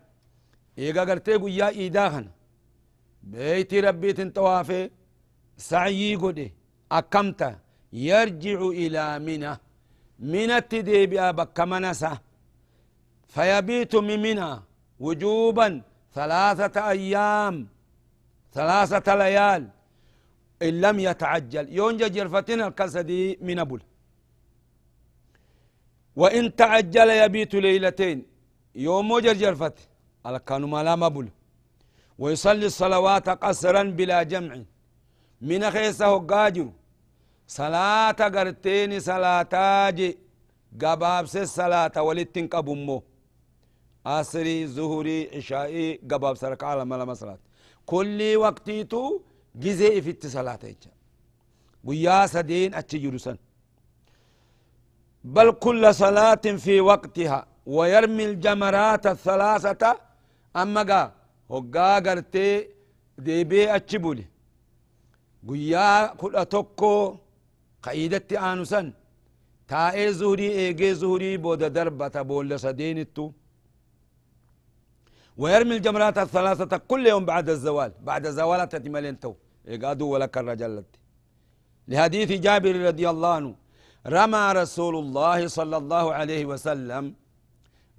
إيقا 0.79 1.03
قرتي 1.09 1.35
قيا 1.43 1.67
إيداخن 1.69 2.27
بيت 3.23 3.73
ربي 3.73 4.13
تنطوافي 4.13 4.89
سعي 5.57 6.15
قدي 6.15 6.53
أكمت 6.91 7.41
يرجع 7.93 8.59
إلى 8.81 9.19
منى. 9.27 9.53
منى 10.19 10.61
تديبيا 10.61 11.31
بك 11.31 11.59
منسة 11.59 12.13
فيبيت 13.35 13.93
من 14.09 14.19
منى 14.25 14.51
وجوبا 15.05 15.67
ثلاثة 16.17 16.75
أيام 16.95 17.55
ثلاثة 18.57 19.07
ليال 19.21 19.63
إن 20.67 20.73
لم 20.85 20.95
يتعجل. 21.07 21.65
يونجا 21.79 22.07
جرفتين 22.15 22.61
الكسدي 22.61 23.21
من 23.47 23.59
أبول 23.59 23.81
وإن 26.21 26.43
تعجل 26.55 27.09
يبيت 27.21 27.53
ليلتين. 27.65 28.17
يوم 28.75 29.09
جرجرفت 29.25 29.77
على 30.25 30.39
كانوا 30.47 30.69
ما 30.73 30.83
لا 30.87 30.95
مبل 31.03 31.27
ويصلي 32.21 32.65
الصلوات 32.71 33.27
قصرا 33.43 33.83
بلا 33.97 34.19
جمع. 34.31 34.53
من 35.49 35.61
خيسه 35.75 36.11
قاجر. 36.31 36.67
صلاة 37.47 38.19
قرتين 38.35 38.91
صلاة 39.09 39.53
جي 39.97 40.09
قباب 40.81 41.23
الصلاة 41.23 41.95
ولتن 42.07 42.47
قبمو 42.53 43.03
أسري 44.05 44.67
زهري 44.67 45.19
عشائي 45.37 45.99
قباب 46.11 46.35
سرك 46.41 46.63
على 46.63 46.85
ملا 46.85 47.13
صلاة 47.13 47.39
كل 47.85 48.19
وقتيتو 48.43 49.21
جزء 49.63 50.01
في 50.01 50.11
الصلاة 50.25 50.59
ويا 51.83 52.25
سدين 52.33 52.73
أتجرسن 52.79 53.37
بل 55.23 55.51
كل 55.51 55.83
صلاة 55.95 56.45
في 56.65 56.81
وقتها. 56.81 57.47
ويرمي 57.65 58.25
الجمرات 58.25 59.05
الثلاثة. 59.07 59.91
أما 60.61 60.83
قا 60.89 61.01
هقا 61.51 61.99
قرتي 62.05 62.67
ديبي 63.17 63.75
أتشبولي 63.75 64.25
قيا 65.49 65.87
كل 66.21 66.35
أتوكو 66.35 67.17
قيدت 67.83 68.33
آنسان 68.33 68.93
تائي 69.67 70.13
زهري 70.13 70.47
ايجي 70.59 70.93
زهري 71.01 71.37
بود 71.37 71.63
دربة 71.63 72.21
بول 72.21 72.59
سدين 72.59 72.97
ويرمي 75.37 75.75
الجمرات 75.77 76.17
الثلاثة 76.17 76.77
كل 76.77 77.07
يوم 77.07 77.25
بعد 77.25 77.49
الزوال. 77.49 77.91
بعد 78.09 78.23
زوال 78.39 78.69
تتملين 78.69 79.19
تو. 79.19 79.33
إيقادوا 79.67 80.13
ولك 80.13 80.37
الرجلت 80.37 80.85
لحديث 81.87 82.29
جابر 82.45 82.75
رضي 82.89 83.09
الله 83.09 83.33
عنه 83.39 83.55
رمى 84.17 84.45
رسول 84.61 84.95
الله 85.03 85.47
صلى 85.47 85.77
الله 85.81 86.13
عليه 86.13 86.43
وسلم 86.45 87.03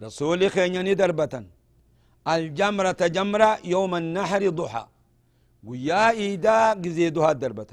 رسول 0.00 0.40
خيني 0.50 0.94
دربة 0.94 1.34
الجمرة 2.34 3.00
جمرة 3.16 3.58
يوم 3.74 3.92
النحر 4.02 4.48
ضحى. 4.48 4.86
ويا 5.64 6.10
إيدا 6.10 6.58
قزيدها 6.84 7.32
دربة 7.32 7.70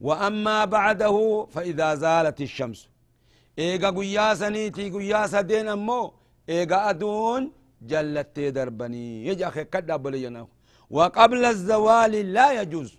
وأما 0.00 0.64
بعده 0.64 1.46
فإذا 1.54 1.88
زالت 1.94 2.40
الشمس. 2.40 2.80
إيغا 3.58 3.90
قيا 3.90 4.34
سنيتي 4.34 4.90
قيا 4.94 5.26
سدين 5.26 5.68
أمو 5.68 6.12
إيغا 6.48 6.90
أدون 6.90 7.42
جلت 7.82 8.40
دربني 8.40 9.26
يجا 9.26 9.48
أخي 9.48 9.64
كدأ 9.64 9.96
بلينا 9.96 10.46
وقبل 10.90 11.44
الزوال 11.44 12.12
لا 12.32 12.62
يجوز. 12.62 12.90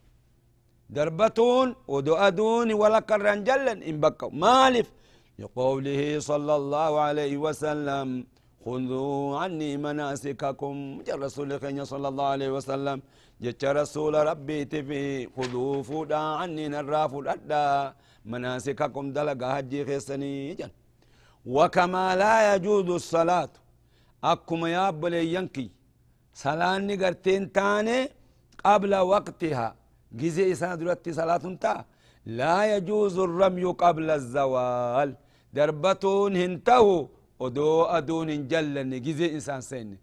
دربتون 0.89 1.75
ودو 1.88 2.15
أدون 2.15 2.73
ولا 2.73 3.00
كرن 3.00 3.43
جلن 3.43 3.83
إن 3.83 4.00
بكوا. 4.00 4.29
مالف. 4.29 4.88
لقوله 5.39 6.19
صلى 6.19 6.55
الله 6.55 7.00
عليه 7.00 7.38
وسلم 7.38 8.07
خذوا 8.65 9.39
عني 9.39 9.77
مناسككم. 9.77 11.01
جاء 11.05 11.17
رسول 11.19 11.53
الله 11.53 11.83
صلى 11.83 12.07
الله 12.07 12.27
عليه 12.35 12.50
وسلم. 12.57 13.01
جاء 13.41 13.71
رسول 13.81 14.13
ربي 14.13 14.65
تفي 14.65 15.27
خذوا 15.35 15.83
فودا 15.83 16.17
عني 16.17 16.67
نراف 16.67 17.11
الأدى 17.15 17.93
مناسككم 18.25 19.13
دلقا 19.13 19.59
هجي 19.59 19.85
خيسني. 19.85 20.57
وكما 21.45 22.15
لا 22.15 22.55
يجوز 22.55 22.89
الصلاة. 22.89 23.50
أكما 24.23 24.67
يابلي 24.75 25.33
ينكي 25.33 25.67
صلاة 26.43 26.77
نقرتين 26.87 27.51
تاني 27.55 27.97
قبل 28.65 28.91
وقتها 28.95 29.67
جزء 30.19 30.51
إسان 30.51 30.77
دلتي 30.79 31.11
صلاة 31.19 31.45
تا 31.63 31.73
لا 32.39 32.57
يجوز 32.75 33.17
الرمي 33.27 33.63
قبل 33.83 34.07
الزوال 34.19 35.09
دربتون 35.53 36.35
هنتهو 36.41 37.07
ودو 37.39 37.83
أدون 37.97 38.29
جلني 38.51 38.97
جزء 39.05 39.27
إنسان 39.37 39.61
سيني 39.69 39.97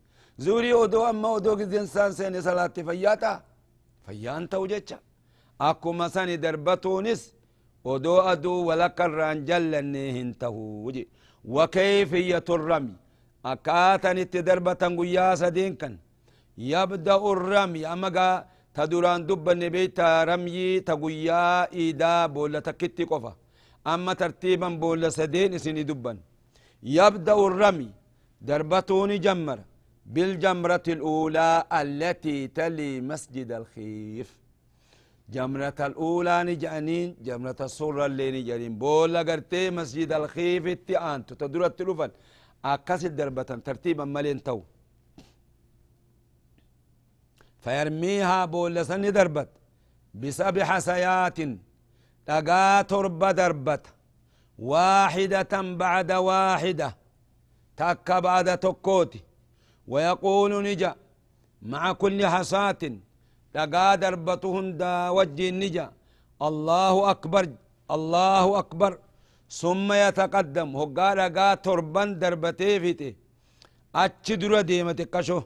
زوري 0.45 0.73
ودو 0.81 1.01
أما 1.11 1.29
ودو 1.35 1.53
جزء 1.61 1.81
إنسان 1.81 2.11
سيني 2.19 2.41
صلاة 2.49 2.77
فياتا 2.89 3.33
فيان 4.07 4.49
توجتشا 4.53 4.99
أكو 5.61 5.89
مساني 6.01 6.37
دربتونس 6.45 7.21
ودو 7.89 8.15
أدو 8.33 8.55
ولك 8.69 8.99
الرانجل 9.09 9.75
هنته 10.17 10.49
وجي 10.87 11.05
وكيفية 11.55 12.49
الرمي 12.57 12.97
أكاتن 13.45 14.19
التدربة 14.19 14.83
قياسة 14.99 15.49
دينكن 15.49 15.93
يبدأ 16.59 17.17
الرمي 17.33 17.83
أما 17.93 18.45
تدوران 18.75 19.27
دب 19.27 19.47
بيتا 19.75 20.25
رمي 20.25 20.81
تقويا 20.81 21.73
إيدا 21.73 22.27
بولا 22.35 22.61
تكتي 22.67 23.05
قفا 23.11 23.33
أما 23.87 24.13
ترتيبا 24.21 24.69
بولا 24.83 25.09
سدين 25.19 25.59
سني 25.65 25.83
دبا 25.91 26.13
يبدأ 26.83 27.37
الرمي 27.47 27.89
دربتوني 28.49 29.19
جمر 29.27 29.59
بالجمرة 30.15 30.87
الأولى 30.97 31.51
التي 31.81 32.39
تلي 32.59 33.01
مسجد 33.11 33.49
الخيف 33.61 34.29
جمرة 35.35 35.79
الأولى 35.89 36.37
نجانين 36.49 37.09
جمرة 37.27 37.61
الصورة 37.69 38.07
اللي 38.07 38.27
نجانين 38.37 38.73
بولا 38.83 39.21
قرتي 39.29 39.71
مسجد 39.79 40.11
الخيف 40.21 40.65
التئان 40.77 41.21
تدور 41.27 41.67
التلوفن 41.67 42.11
أكاسل 42.65 43.17
دربة 43.17 43.43
ترتيبا 43.43 44.05
ملين 44.05 44.43
تو. 44.43 44.61
فيرميها 47.61 48.45
بولا 48.45 48.83
سن 48.83 49.13
دربت 49.13 49.49
بسبع 50.15 50.65
حسيات 50.65 51.39
لقا 52.29 52.83
ترب 52.83 53.25
دربت. 53.25 53.87
واحدة 54.59 55.55
بعد 55.83 56.13
واحدة 56.13 56.97
تك 57.77 58.11
بعد 58.11 58.59
تكوتي 58.59 59.21
ويقول 59.89 60.53
نجا 60.63 60.95
مع 61.63 61.93
كل 61.93 62.27
حصاة 62.27 62.83
لقا 63.55 63.95
دربتهن 63.95 64.77
دا 64.77 65.09
وجه 65.09 65.49
النجا 65.49 65.87
الله 66.43 67.11
أكبر 67.11 67.45
الله 67.91 68.59
أكبر. 68.59 68.99
ثم 69.51 69.93
يتقدم. 69.93 70.77
هو 70.77 70.85
قال 70.85 71.63
تربان 71.63 72.19
دربتي 72.19 72.81
فيتي. 72.81 73.17
أتش 73.95 74.33
درا 74.33 74.61
ديمتي 74.61 75.05
قشو. 75.05 75.43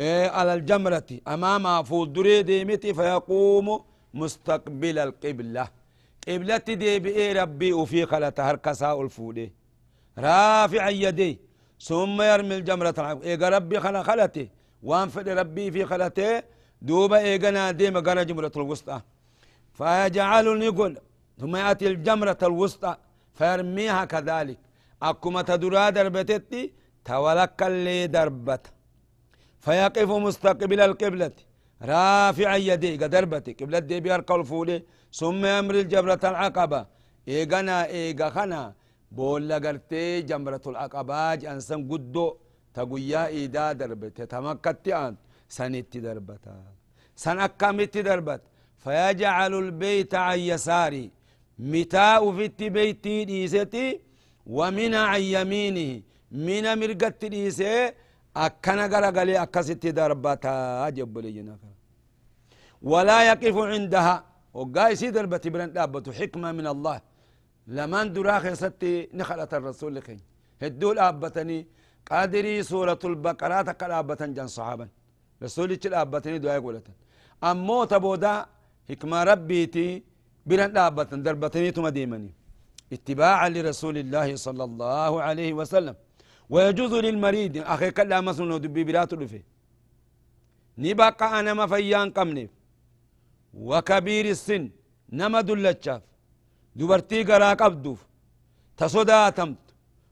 إيه 0.00 0.28
على 0.28 0.54
الجمرة. 0.54 1.10
أمام 1.28 1.82
فول 1.82 2.12
دري 2.12 2.42
ديمتي 2.42 2.94
فيقوم 2.94 3.84
مستقبل 4.14 4.98
القبلة. 4.98 5.68
قبلتي 6.28 6.74
دي 6.74 6.98
بإيه 6.98 7.42
ربي 7.42 7.72
وفي 7.72 8.06
خلتها 8.06 8.50
هركسا 8.50 8.92
الفودي 8.92 9.52
رافع 10.18 10.88
يدي. 10.88 11.38
ثم 11.80 12.22
يرمي 12.22 12.56
الجمرة. 12.56 13.20
إيه 13.22 13.48
ربي 13.48 13.80
خلا 13.80 14.02
خلتي 14.02 14.48
وانفد 14.82 15.28
ربي 15.28 15.70
في 15.70 15.84
خلته 15.84 16.42
دوبا 16.82 17.18
إيقنا 17.18 17.70
ديما 17.70 18.00
قنا 18.00 18.22
جمرة 18.22 18.52
الوسطى. 18.56 19.00
فيجعل 19.74 20.46
يقول 20.62 20.98
ثم 21.40 21.56
يأتي 21.56 21.86
الجمرة 21.88 22.38
الوسطى. 22.42 22.96
فيرميها 23.38 24.02
كذلك. 24.12 24.58
أكما 25.02 25.42
تدرى 25.50 25.84
دربتتي 25.96 26.62
تولك 27.04 27.60
اللي 27.70 28.06
دربت. 28.16 28.64
فيقف 29.64 30.10
مستقبل 30.26 30.80
القبلة. 30.88 31.36
رافعا 31.90 32.56
يديه 32.70 32.96
دربتي. 33.14 33.52
قبلة 33.58 33.78
دي 33.78 33.96
بيرقى 34.04 34.34
الفولي 34.40 34.78
ثم 35.20 35.42
يمر 35.54 35.74
الجمرة 35.84 36.22
العقبة. 36.30 36.80
إيقنا 37.28 37.76
إيقا 37.96 38.28
خنا. 38.34 38.62
بولا 39.16 39.56
قرتي 39.64 40.22
جمرة 40.30 40.64
العقبة 40.66 41.34
أنسان 41.52 41.80
قدو. 41.90 42.26
تقويا 42.74 43.22
إيدا 43.26 43.72
دربتي. 43.80 44.26
تمكتي 44.32 44.92
أنت 45.04 45.18
سنت 45.56 45.92
دربتا. 46.06 46.56
سن 47.22 47.38
أكامت 47.46 47.94
دربت. 48.08 48.42
فيجعل 48.82 49.52
البيت 49.64 50.14
عن 50.14 50.38
يساري. 50.38 51.06
متاء 51.58 52.22
في 52.36 52.68
بيتي 52.68 53.24
ديستي 53.24 54.00
ومن 54.46 54.94
عن 54.94 55.20
يمينه 55.20 56.02
من 56.30 56.64
مرقت 56.80 57.24
ديسي 57.24 57.92
أكنا 58.36 58.84
قرقلي 58.92 59.42
أكست 59.42 59.86
دربتا 59.86 60.86
أجب 60.86 61.18
لي 61.18 61.56
ولا 62.82 63.18
يقف 63.30 63.56
عندها. 63.56 64.24
وقايسي 64.54 65.10
دربتي 65.10 65.50
برن 65.50 65.72
دابته 65.72 66.12
حكمة 66.12 66.52
من 66.52 66.66
الله. 66.66 67.00
لمن 67.76 68.12
دراخي 68.12 68.54
ستي 68.54 69.08
نخلة 69.18 69.48
الرسول 69.52 69.94
لكي 69.96 70.18
هدول 70.62 70.98
أبتني 70.98 71.66
قادري 72.10 72.62
سورة 72.62 72.98
البقرة 73.04 73.62
تقل 73.68 73.92
جن 74.34 74.46
صحابا 74.46 74.88
رسول 75.42 75.70
الأبتني 75.86 76.38
دعاء 76.38 76.60
قولتا 76.60 76.92
أمو 77.44 77.84
تبودا 77.84 78.34
حكمة 78.88 79.18
ربيتي. 79.30 80.15
برن 80.48 80.72
دابة 80.76 81.10
دربتني 81.26 81.70
ثم 81.76 81.88
ديمني 81.96 82.30
اتباعا 82.94 83.48
لرسول 83.54 83.96
الله 84.04 84.28
صلى 84.46 84.64
الله 84.68 85.12
عليه 85.26 85.52
وسلم. 85.60 85.96
ويجوز 86.52 86.92
للمريض 87.06 87.54
أخي 87.74 87.90
كلا 87.96 88.20
مسنو 88.26 88.56
دبي 88.64 88.82
برات 88.88 89.12
لفي 89.20 89.42
نبقى 90.84 91.26
أنا 91.38 91.52
ما 91.58 91.66
فيان 91.72 92.08
قمني 92.16 92.44
وكبير 93.68 94.26
السن 94.36 94.64
نما 95.18 95.40
دلتشاف 95.48 96.02
دبرتي 96.78 97.18
قرا 97.28 97.50
قبدوف 97.60 98.00
تصداتمت 98.80 99.62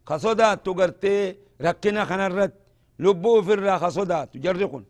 خصدات 0.09 0.59
تقرتي 0.66 1.14
ركنا 1.66 2.03
خنرت. 2.11 2.55
لبو 3.05 3.42
في 3.47 3.53
الرا 3.57 3.75
خصدات 3.83 4.31
جرقون 4.44 4.85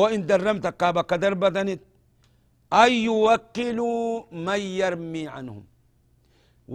وإن 0.00 0.20
درمت 0.28 0.66
كابك 0.80 1.10
دربتنت 1.22 1.80
أن 2.82 2.92
يوكلوا 3.08 4.02
من 4.46 4.60
يرمي 4.80 5.24
عنهم. 5.34 5.64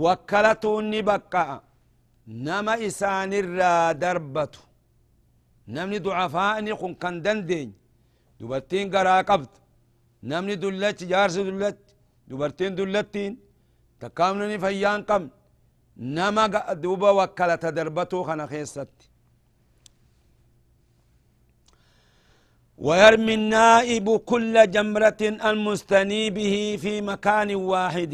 وكلته 0.04 0.72
نبقى 0.94 1.48
نما 2.46 2.74
إسان 2.88 3.32
الرا 3.42 3.74
دربته 4.04 4.62
نمني 5.76 5.98
ضعفاء 6.06 6.56
نقن 6.66 6.94
كان 7.02 7.16
دندين. 7.26 7.70
دبرتين 8.40 8.86
قرا 8.94 9.16
قبض. 9.30 9.52
نمني 10.30 10.56
دلت 10.64 11.00
جارس 11.12 11.36
دلت 11.48 11.80
دبرتين 12.30 12.72
دلتين 12.78 13.32
تكامنني 14.02 14.58
فيان 14.64 15.02
قم. 15.10 15.24
نما 16.16 16.46
دوبا 16.84 17.10
وكلت 17.18 17.64
دربته 17.78 18.24
خنا 18.28 18.46
خيست 18.52 18.94
ويرمي 22.88 23.34
النائب 23.40 24.08
كل 24.32 24.56
جمرة 24.76 25.22
المستني 25.50 26.24
به 26.36 26.54
في 26.84 26.94
مكان 27.02 27.50
واحد. 27.56 28.14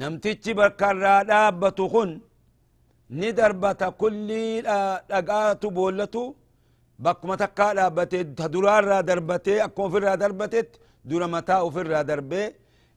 نمتج 0.00 0.44
بركرا 0.58 1.22
دابة 1.30 1.78
خن 1.92 2.10
ندربة 3.10 3.82
كل 4.00 4.28
دقات 5.10 5.66
بولتو. 5.76 6.34
بكما 7.04 7.36
تكا 7.42 7.72
دابة 7.78 8.04
تدرار 8.38 8.84
را 8.84 9.00
دربتي 9.00 9.64
أكون 9.64 9.90
في 9.92 9.98
را 9.98 10.14
دربتت 10.14 10.70
دور 11.04 11.22
متى 11.26 11.70
في 11.72 11.82
را 11.82 12.02
دربه. 12.02 12.52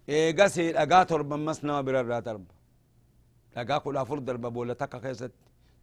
إيغا 0.09 0.47
سي 0.47 0.71
دقات 0.71 1.09
تربا 1.09 1.35
مسنا 1.45 1.81
برا 1.85 2.01
را 2.01 2.19
درب. 2.19 2.45
دقا 3.55 3.77
كل 3.77 3.97
أفر 3.97 4.19
دربة 4.19 4.49
بولتك 4.49 4.93
خيست. 5.03 5.31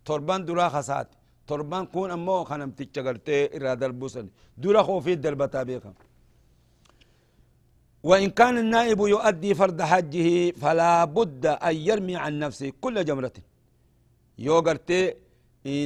تربان 0.04 0.44
درا 0.44 0.68
خسات. 0.68 1.08
تربان 1.50 1.84
كون 1.92 2.10
أمو 2.16 2.44
خنم 2.48 2.70
تيجا 2.78 3.02
إرا 3.56 3.74
دربوسن 3.80 4.26
دورا 4.62 4.82
خوفي 4.86 5.14
دربتا 5.24 5.62
بيخم 5.68 5.94
وإن 8.08 8.30
كان 8.38 8.56
النائب 8.64 9.00
يؤدي 9.14 9.50
فرض 9.60 9.80
حجه 9.90 10.28
فلا 10.62 10.92
بد 11.16 11.44
أن 11.68 11.76
يرمي 11.88 12.16
عن 12.24 12.32
نفسه 12.44 12.68
كل 12.82 12.96
جمرة. 13.08 13.36
يو 14.46 14.56
قرتي 14.66 15.00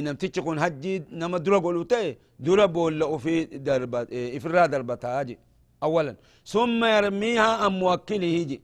نمتيش 0.05 0.39
كون 0.45 0.57
حجي 0.63 0.93
نما 1.19 1.37
درا 1.45 1.57
قولوتي 1.65 2.17
درا 2.45 2.65
بول 2.75 3.19
في 3.23 3.33
دربت 3.67 4.07
إفرا 4.37 4.65
دربتا 4.73 5.07
هاجي 5.19 5.35
أولا. 5.83 6.15
ثم 6.53 6.79
يرميها 6.95 7.49
أم 7.65 7.73
موكله 7.79 8.31
يجي 8.39 8.57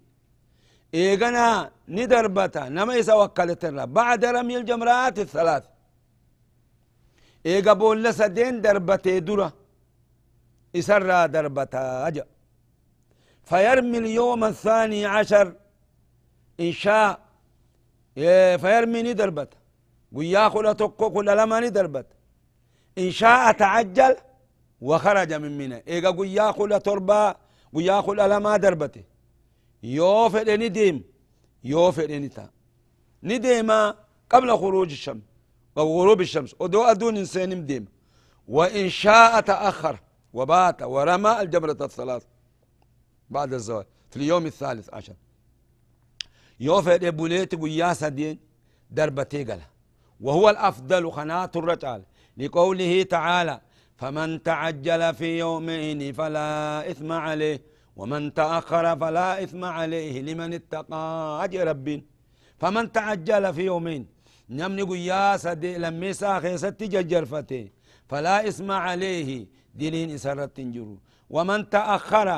إيغنا 0.95 1.45
ندربتا. 1.95 2.63
نما 2.75 2.93
يسا 2.99 3.13
وكالتنا 3.19 3.83
بعد 3.97 4.21
رمي 4.35 4.57
الجمرات 4.57 5.19
الثلاث. 5.25 5.63
إيغا 7.45 7.73
بول 7.73 8.13
سدين 8.13 8.61
دربتي 8.61 9.19
درا 9.19 9.51
إسرى 10.75 11.27
دربتا 11.27 12.07
أجا 12.07 12.25
فيرمي 13.49 13.97
اليوم 13.97 14.43
الثاني 14.43 15.05
عشر 15.05 15.47
إن 16.59 16.71
شاء 16.71 17.09
فيرمي 18.63 19.01
ندربت 19.03 19.51
ويا 20.11 20.43
كل 20.53 20.75
تقو 20.75 21.09
كل 21.15 21.25
لما 21.39 21.59
ندربت 21.59 22.07
إن 22.97 23.11
شاء 23.19 23.51
تعجل 23.51 24.15
وخرج 24.81 25.33
من 25.33 25.57
منى 25.57 25.83
إيغا 25.87 26.09
ويا 26.19 26.51
كل 26.51 26.79
تربا 26.79 27.35
ويا 27.73 28.01
كل 28.01 28.19
لما 28.31 28.57
دربته 28.57 29.03
يوفد 29.83 30.49
نديم 30.49 30.97
يوفد 31.63 32.11
نتا 32.11 32.45
نديما 33.23 33.79
قبل 34.29 34.49
خروج 34.57 34.91
الشمس 34.91 35.30
أو 35.81 36.01
غروب 36.01 36.21
الشمس 36.21 36.55
ودو 36.59 36.81
أدون 36.91 37.17
إنسان 37.17 37.49
مديم 37.57 37.85
وإن 38.47 38.89
شاء 38.89 39.39
تأخر 39.51 39.95
وبات 40.37 40.79
ورمى 40.93 41.31
الجبرة 41.41 41.79
الثلاث 41.81 42.23
بعد 43.29 43.53
الزواج 43.53 43.85
في 44.09 44.17
اليوم 44.17 44.45
الثالث 44.45 44.87
عشر. 44.93 45.13
يوفد 46.59 47.05
بوليت 47.17 47.53
وياسا 47.63 48.09
دين 48.09 48.39
دربتي 48.97 49.43
قال 49.43 49.61
وهو 50.25 50.45
الأفضل 50.49 51.11
خنات 51.11 51.53
الرجال. 51.57 52.01
لقوله 52.37 53.03
تعالى 53.03 53.61
فمن 53.97 54.43
تعجل 54.43 55.01
في 55.13 55.39
يومين 55.39 56.13
فلا 56.13 56.91
إثم 56.91 57.11
عليه 57.11 57.61
ومن 57.95 58.33
تأخر 58.33 58.85
فلا 59.01 59.43
إثم 59.43 59.65
عليه 59.65 60.21
لمن 60.21 60.53
اتقى 60.53 61.03
أجر 61.43 61.67
رب 61.67 61.87
فمن 62.61 62.91
تعجل 62.91 63.53
في 63.53 63.61
يومين 63.61 64.07
نمني 64.57 64.83
قياسا 64.91 65.53
دي 65.53 65.77
لميسا 65.83 66.39
خيستي 66.43 66.85
ججرفتي 66.93 67.63
فلا 68.09 68.35
إثم 68.47 68.69
عليه 68.85 69.29
دلين 69.79 70.09
إسرت 70.17 70.51
تنجرو. 70.57 70.97
ومن 71.35 71.69
تأخر 71.69 72.29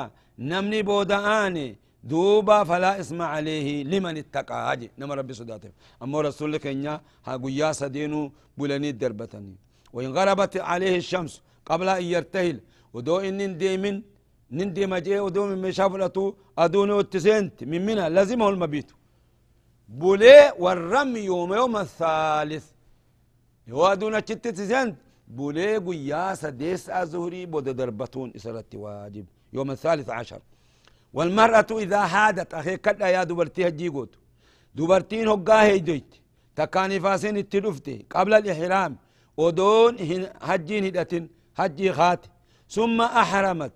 نمني 0.50 0.80
بودآني 0.88 1.68
دوبا 2.10 2.58
فلا 2.64 3.00
اسم 3.00 3.22
عليه 3.22 3.68
لمن 3.90 4.16
اتقى. 4.22 4.54
هاجي 4.66 4.90
نما 4.98 5.14
ربي 5.14 5.34
صداته 5.40 5.70
أما 6.02 6.20
رسول 6.20 6.52
لك 6.52 6.66
إنيا 6.66 6.94
ها 7.26 7.36
قياسا 7.36 7.86
دينو 7.86 8.32
بلني 8.58 8.92
دربتني. 8.92 9.54
وإن 9.94 10.10
غربت 10.16 10.54
عليه 10.56 10.96
الشمس 11.02 11.32
قبل 11.68 11.88
أن 11.88 12.04
يرتهل 12.14 12.60
ودو 12.94 13.16
إن 13.18 13.58
ديمن 13.58 14.02
نندي 14.58 14.86
مجيه 14.86 15.20
ودو 15.20 15.46
من 15.50 15.58
مشافلته 15.66 16.24
أدوني 16.58 16.92
واتسنت 16.92 17.64
من 17.70 17.80
منها 17.86 18.08
لازمه 18.08 18.48
المبيت. 18.48 18.88
بولي 19.88 20.52
والرمي 20.58 21.20
يوم 21.20 21.54
يوم 21.54 21.76
الثالث. 21.76 22.66
يوادونا 23.66 24.20
تشتت 24.20 24.94
بولي 25.28 25.76
قياسا 25.76 26.50
ديس 26.50 26.90
أزهري 26.90 27.46
بود 27.46 27.68
دربتون 27.68 28.32
إسرت 28.36 28.74
واجب. 28.74 29.26
يوم 29.52 29.70
الثالث 29.70 30.10
عشر. 30.10 30.40
والمرأة 31.12 31.66
إذا 31.70 32.06
حادت 32.06 32.54
أخي 32.54 32.76
كدا 32.76 33.08
يا 33.08 33.24
قوت. 33.88 34.14
دوبرتين 34.74 35.28
هقا 35.28 35.62
هيديت 35.62 36.14
تكاني 36.56 37.00
فاسين 37.00 37.36
التلفتي 37.36 38.06
قبل 38.10 38.34
الإحرام. 38.34 38.96
ودون 39.36 39.96
هجين 40.42 40.84
هدتين. 40.84 41.28
هجي 41.56 41.92
خات. 41.92 42.26
ثم 42.70 43.00
أحرمت. 43.00 43.72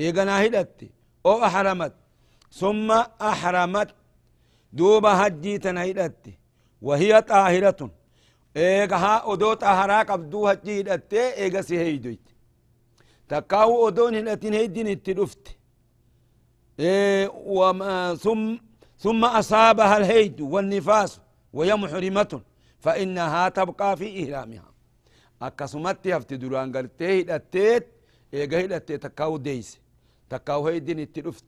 إيقنا 0.00 0.44
هدت. 0.44 0.90
أو 1.26 1.44
أحرمت. 1.44 1.94
ثم 2.52 2.88
أحرمت. 3.32 3.88
دوبا 4.72 5.26
هجي 5.26 5.58
تنهدت 5.58 6.26
وهي 6.82 7.22
طاهرة 7.22 7.90
إيقها 8.56 9.32
أدو 9.32 9.54
طهرا 9.54 10.02
قبدو 10.02 10.48
هجي 10.48 10.80
هدت 10.80 11.14
إيقا 11.14 11.60
سيهيدويت 11.60 12.20
تكاو 13.28 13.88
أدون 13.88 14.14
هدتين 14.14 14.54
هيدين 14.54 14.88
التلفت 14.88 15.56
إيه 16.80 17.28
وما 17.34 18.14
ثم 18.14 18.56
ثم 18.98 19.24
أصابها 19.24 19.96
الهيد 19.96 20.40
والنفاس 20.40 21.20
وهي 21.52 21.74
محرمة 21.76 22.40
فإنها 22.80 23.48
تبقى 23.48 23.96
في 23.96 24.06
إهرامها 24.22 24.64
أكسمت 25.42 26.06
يفتي 26.06 26.36
دران 26.36 26.76
قرتي 26.76 27.22
هدتيت 27.22 27.86
إيقا 28.34 28.64
هدتي 28.64 28.98
تكاو 28.98 29.36
ديس 29.36 29.78
تكاو 30.30 30.68
هيدين 30.68 31.00
التلفت 31.00 31.44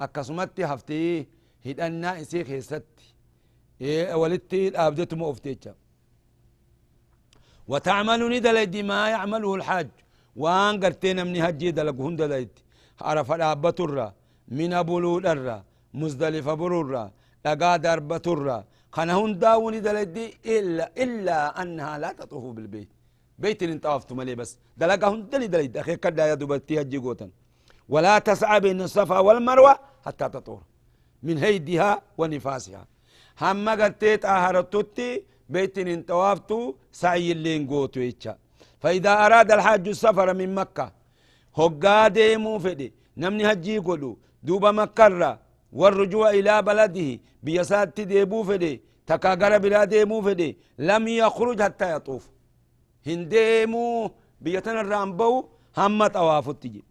أكسمت 0.00 0.58
يفتي 0.58 1.26
هدنا 1.66 2.10
إسي 2.20 2.44
خيست 2.48 2.88
إيه 3.80 4.14
ولدتي 4.20 4.62
أبدت 4.84 5.14
مؤفتيتشا 5.14 5.74
وتعمل 7.70 8.20
ندل 8.32 8.58
ما 8.90 9.00
يعمله 9.14 9.50
الحاج 9.58 9.88
وان 10.42 10.74
قرتين 10.82 11.18
من 11.26 11.36
هجي 11.44 11.70
دلقهن 11.78 12.14
دلت 12.20 12.54
عرف 13.06 13.28
الأبة 13.36 13.78
الرّ 13.86 13.98
من 14.58 14.72
بلود 14.88 15.26
الرّ 15.34 15.48
مزدلفة 16.00 16.54
برورة 16.62 17.04
لقا 17.44 17.76
دربة 17.86 18.26
الرّ 18.34 18.48
خنا 18.96 19.14
هنداوني 19.22 19.78
إلا 20.56 20.84
إلا 21.02 21.38
أنها 21.62 21.98
لا 22.02 22.10
تطوف 22.18 22.44
بالبيت 22.56 22.88
بيت 23.42 23.62
اللي 23.62 23.78
طافت 23.78 24.12
ملي 24.18 24.34
بس 24.40 24.50
دلقا 24.80 25.08
هندلي 25.14 25.46
دلد 25.54 25.76
أخي 25.76 25.96
كدا 26.04 26.24
يا 26.30 26.34
دبتي 26.40 26.80
هجي 26.80 26.98
قوتا 27.04 27.28
ولا 27.88 28.18
تسعى 28.18 28.60
بين 28.64 28.80
الصفا 28.86 29.18
والمروة 29.26 29.74
حتى 30.06 30.28
تطور 30.34 30.62
من 31.22 31.38
هيدها 31.38 32.02
ونفاسها. 32.18 32.86
هم 33.40 33.68
قرتيت 33.68 34.24
آهرتوتي 34.24 35.22
بيت 35.48 35.78
ان 35.78 36.02
طوافتو 36.02 36.74
سعي 36.92 37.32
اللي 37.32 37.58
نقوتو 37.58 38.00
يتشا 38.00 38.34
فإذا 38.80 39.12
أراد 39.26 39.52
الحاج 39.52 39.88
السفر 39.88 40.34
من 40.34 40.54
مكة 40.54 40.92
هقا 41.58 42.08
ديمو 42.08 42.58
فدي. 42.58 42.92
نمني 43.16 43.52
هجي 43.52 43.78
قدو 43.78 44.16
دوبا 44.42 44.70
مكرة 44.70 45.40
والرجوع 45.72 46.30
إلى 46.30 46.62
بلده 46.62 47.08
بيسات 47.42 48.00
ديبو 48.00 48.42
فدي. 48.42 48.80
تكاغر 49.06 49.58
بلا 49.58 49.84
ديمو 49.84 50.22
فدي. 50.22 50.58
لم 50.78 51.08
يخرج 51.08 51.62
حتى 51.62 51.86
يطوف. 51.94 52.30
هنديمو 53.06 54.10
بيتنا 54.40 54.80
الرامبو 54.80 55.48
هم 55.76 56.06
طواف 56.06 56.50
تجي. 56.50 56.84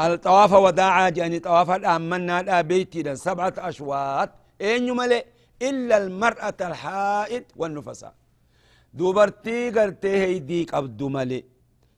الطواف 0.00 0.52
وداعا 0.52 1.08
جاني 1.10 1.38
طواف 1.38 1.70
الأمنا 1.70 2.42
لا 2.42 2.60
بيتي 2.60 3.16
سبعة 3.16 3.54
أشواط. 3.58 4.30
أين 4.60 4.90
ملئ 4.96 5.24
إلا 5.62 5.96
المرأة 6.02 6.58
الحائض 6.60 7.44
والنفساء. 7.56 8.14
دوبرتي 8.94 9.70
قرتي 9.70 10.14
هيدي 10.22 10.64
قبض 10.64 11.02
ملي. 11.02 11.44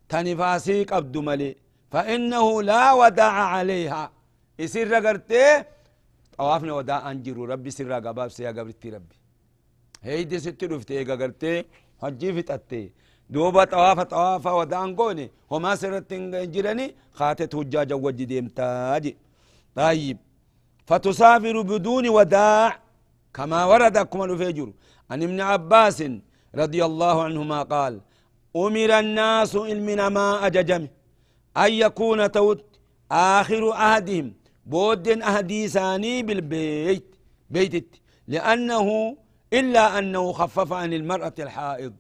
تنفاسي 0.09 0.85
قبض 0.85 1.17
ملي. 1.29 1.57
فإنه 1.93 2.63
لا 2.63 2.93
وداع 2.93 3.33
عليها. 3.55 4.13
يسر 4.59 4.95
قرتي؟ 5.07 5.65
طوافنا 6.39 6.73
وداع 6.73 7.11
أنجرو 7.11 7.45
ربي 7.45 7.71
سر 7.71 7.93
قباب 7.93 8.29
سيا 8.29 8.51
قبرتي 8.51 8.91
ربي. 8.91 9.17
هيدي 10.03 10.39
ست 10.39 10.65
رفتي 10.65 11.05
قرتي. 11.05 11.65
حجي 12.03 12.33
فتأتي 12.33 12.93
دوبا 13.33 13.64
طواف 13.73 14.01
طواف 14.01 14.47
وداع 14.47 14.85
قوني. 14.99 15.27
وما 15.51 15.73
سرت 15.81 16.12
جرني 16.55 16.87
خاتت 17.19 17.55
هجاجا 17.55 17.95
وجي 17.95 18.25
ديمتاجي 18.25 19.12
طيب. 19.77 20.19
فتسافر 20.88 21.57
بدون 21.71 22.09
وداع 22.09 22.79
كما 23.35 23.61
ورد 23.71 23.97
كما 23.99 24.27
نفجر 24.27 24.69
عن 25.11 25.23
ابن 25.23 25.38
عباس 25.40 25.99
رضي 26.55 26.81
الله 26.85 27.16
عنهما 27.27 27.62
قال 27.62 28.01
أمر 28.57 28.90
الناس 29.03 29.55
من 29.88 30.07
ما 30.16 30.47
أججم. 30.47 30.83
أن 31.57 31.73
يكون 31.73 32.21
توت 32.37 32.64
آخر 33.12 33.62
عهدهم 33.73 34.27
بود 34.66 35.09
أهدي 35.09 35.69
ثاني 35.69 36.23
بالبيت 36.27 37.07
بيت 37.51 37.97
لأنه 38.29 39.16
إلا 39.53 39.99
أنه 39.99 40.33
خفف 40.33 40.73
عن 40.73 40.93
المرأة 40.93 41.35
الحائض. 41.38 41.95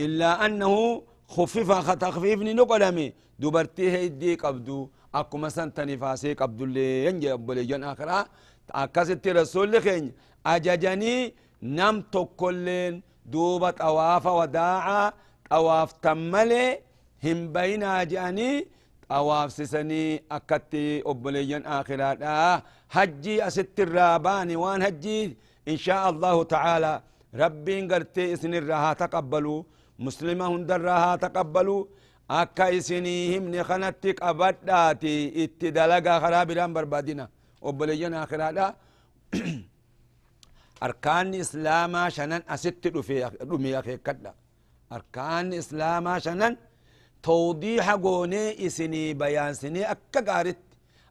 إلا 0.00 0.46
أنه 0.46 1.02
خفف 1.28 1.90
تخفيف 1.90 2.40
نقلمي. 2.42 3.12
دبرتي 3.38 3.90
هيدي 3.90 4.34
قبدو 4.34 4.88
أكو 5.14 5.36
مثلا 5.38 5.70
تنفاسي 5.70 6.34
قبدو 6.34 6.64
اللي 6.64 7.06
ينجي 7.06 7.32
أبولي 7.32 7.64
جن 7.64 7.84
آخرا 7.84 8.26
أكست 8.70 9.28
رسول 9.28 9.72
لخين. 9.72 10.12
أججني 10.46 11.34
نم 11.62 12.00
تكلين 12.00 13.02
دوبة 13.26 13.74
أواف 13.80 14.26
وداعا. 14.26 15.12
أواف 15.52 15.92
تملي. 15.92 16.80
هم 17.24 17.52
بين 17.52 17.82
أجاني. 17.82 18.66
أواف 19.10 19.52
سسني 19.52 20.22
أكتي 20.32 21.02
أبولي 21.06 21.44
جن 21.50 21.62
آخرا 21.66 22.62
هجي 22.90 23.46
أست 23.46 23.80
الراباني. 23.80 24.56
وان 24.56 24.82
هجي 24.82 25.36
إن 25.68 25.76
شاء 25.76 26.10
الله 26.10 26.42
تعالى. 26.42 27.02
ربي 27.34 27.80
قرتي 27.90 28.32
إسن 28.32 28.54
الرها 28.54 28.92
تقبلوا 28.92 29.62
مسلمة 29.98 30.46
هندرها 30.54 31.16
تقبلوا 31.16 31.84
أكا 32.30 32.76
إسنيهم 32.78 33.42
نخنتك 33.54 34.16
أبداتي. 34.22 35.44
اتدلقا 35.44 36.14
خرابران 36.22 36.70
بربادنا 36.76 37.26
وبليجن 37.66 38.14
آخرا 38.14 38.74
أركان 40.86 41.34
إسلاما 41.34 42.02
شنن 42.16 42.42
أست 42.54 42.84
رمي 43.50 43.78
أخي 43.78 43.96
كدا 44.06 44.32
أركان 44.92 45.52
إسلاما 45.52 46.18
شنن 46.18 46.56
توضيح 47.22 47.86
قوني 47.90 48.66
إسني 48.66 49.14
بيان 49.20 49.54
سني 49.60 49.82
أكا 49.92 50.20
قارت 50.28 50.62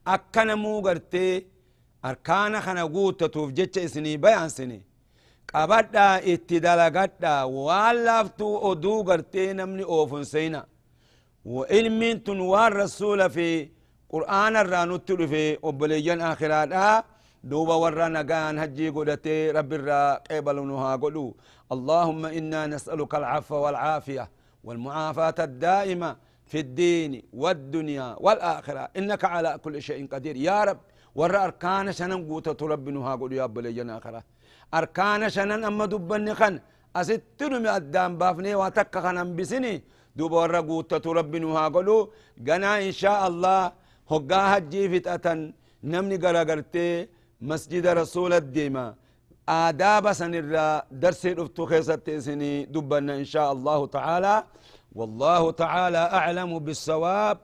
أكا 0.08 0.44
نمو 0.44 0.74
قرتي 0.86 1.28
أركان 2.06 2.54
خنا 2.66 2.84
قوتتوف 2.96 3.50
إسني 3.88 4.18
بيان 4.18 4.50
سني 4.58 4.82
laaftuu 8.08 8.54
oduu 8.70 9.04
gartee 9.04 9.54
namni 9.54 9.84
oofun 9.96 10.26
seyna. 10.26 10.62
Ilmiin 11.70 12.18
tun 12.26 12.40
waan 12.52 12.74
rasuula 12.74 13.30
fi 13.30 13.50
qur'aana 14.14 14.60
irraa 14.66 14.86
nutti 14.86 15.14
dhufe 15.20 15.44
obboleeyyan 15.62 16.22
akhiraadha. 16.32 17.04
دوبا 17.52 17.76
ورا 17.84 18.08
نقان 18.08 18.60
هجي 18.60 18.90
قدتي 18.90 19.52
رب 19.58 19.72
الرا 19.74 20.04
قبل 20.32 20.58
نها 20.70 20.96
قلو 21.04 21.26
اللهم 21.76 22.26
إنا 22.26 22.62
نسألك 22.74 23.16
العفو 23.16 23.56
والعافية 23.56 24.26
والمعافاة 24.64 25.36
الدائمة 25.40 26.10
في 26.50 26.60
الدين 26.66 27.12
والدنيا 27.42 28.08
والآخرة 28.26 28.84
إنك 28.98 29.24
على 29.34 29.50
كل 29.64 29.76
شيء 29.82 30.08
قدير 30.14 30.36
يا 30.48 30.64
رب 30.64 30.80
ورا 31.20 31.40
أركان 31.46 31.92
شنن 31.98 32.22
قوتة 32.30 32.60
رب 32.74 32.86
نها 32.96 33.14
قلو 33.22 33.36
يا 33.42 33.46
بلينا 33.46 33.98
آخرة 33.98 34.24
أركان 34.74 35.30
شنن 35.30 35.64
أما 35.70 35.86
دبني 35.86 36.34
خن 36.40 36.56
أستنو 36.96 37.58
من 37.64 38.18
بافني 38.20 38.56
واتك 38.56 38.96
خن 39.04 39.18
أنبسني 39.24 39.76
دوبا 40.18 40.38
ورا 40.42 40.62
قوتة 40.70 41.06
ربي 41.20 41.40
نها 41.40 41.68
قلو. 41.76 41.98
قنا 42.48 42.72
إن 42.88 42.94
شاء 43.02 43.22
الله. 43.30 43.62
هقا 44.12 44.42
هجي 44.52 44.84
فتأة 44.94 45.26
نمني 45.92 46.18
قرقرتي 46.24 46.88
مسجد 47.50 47.86
رسول 48.02 48.34
الديما. 48.34 48.86
آداب 49.50 50.06
سنرى 50.20 50.82
درس 51.04 51.24
خيصة 51.72 52.08
سني 52.26 52.66
دبنا 52.74 53.14
إن 53.22 53.28
شاء 53.34 53.50
الله 53.56 53.80
تعالى. 53.98 54.36
والله 54.98 55.52
تعالى 55.64 56.04
أعلم 56.20 56.52
بالصواب. 56.66 57.38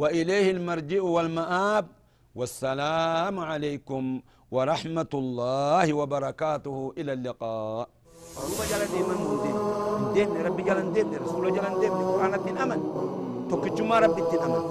وإليه 0.00 0.46
المرجع 0.56 1.02
والمآب. 1.02 1.86
والسلام 2.38 3.36
عليكم 3.50 4.04
ورحمة 4.50 5.12
الله 5.14 5.86
وبركاته. 5.92 6.76
إلى 6.98 7.12
اللقاء. 7.12 7.86
روبا 8.36 8.64
جلن 8.70 8.88
ديما 8.94 9.14
مندين 9.18 9.56
دين. 10.14 10.28
ربي 10.46 10.62
جلن 10.62 10.88
دين. 10.94 11.06
رسول 11.24 11.44
جلن 11.56 11.74
دين. 11.80 11.92
قرآن 11.92 12.34
الدين 12.34 12.56
أمن 12.58 12.80
تكجما 13.50 13.96
ربي 13.98 14.20
الدين 14.22 14.42
أمن 14.46 14.62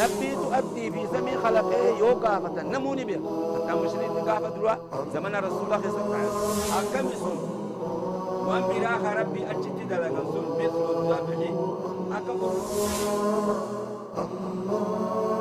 نبي 0.00 0.30
تؤدي 0.32 0.84
في 0.90 1.02
زمن 1.12 1.34
خلقه 1.44 1.82
يوقع 1.98 2.38
فتن 2.38 2.66
نموني 2.72 3.04
بها 3.04 3.20
حتى 3.54 3.72
مشرين 3.80 4.12
قافة 4.24 4.48
دروا 4.48 4.74
زمن 5.14 5.32
رسول 5.36 5.62
الله 5.66 5.80
صلى 5.80 6.02
الله 6.04 6.16
عليه 6.16 6.28
وسلم. 6.28 6.72
أكم 6.80 7.06
يسون 7.12 7.38
وان 8.48 8.62
براخ 8.68 9.02
ربي 9.20 9.40
أجد 9.50 9.78
دلقا 9.90 10.22
سن 10.32 10.46
Allah, 12.12 12.50
on. 14.68 15.39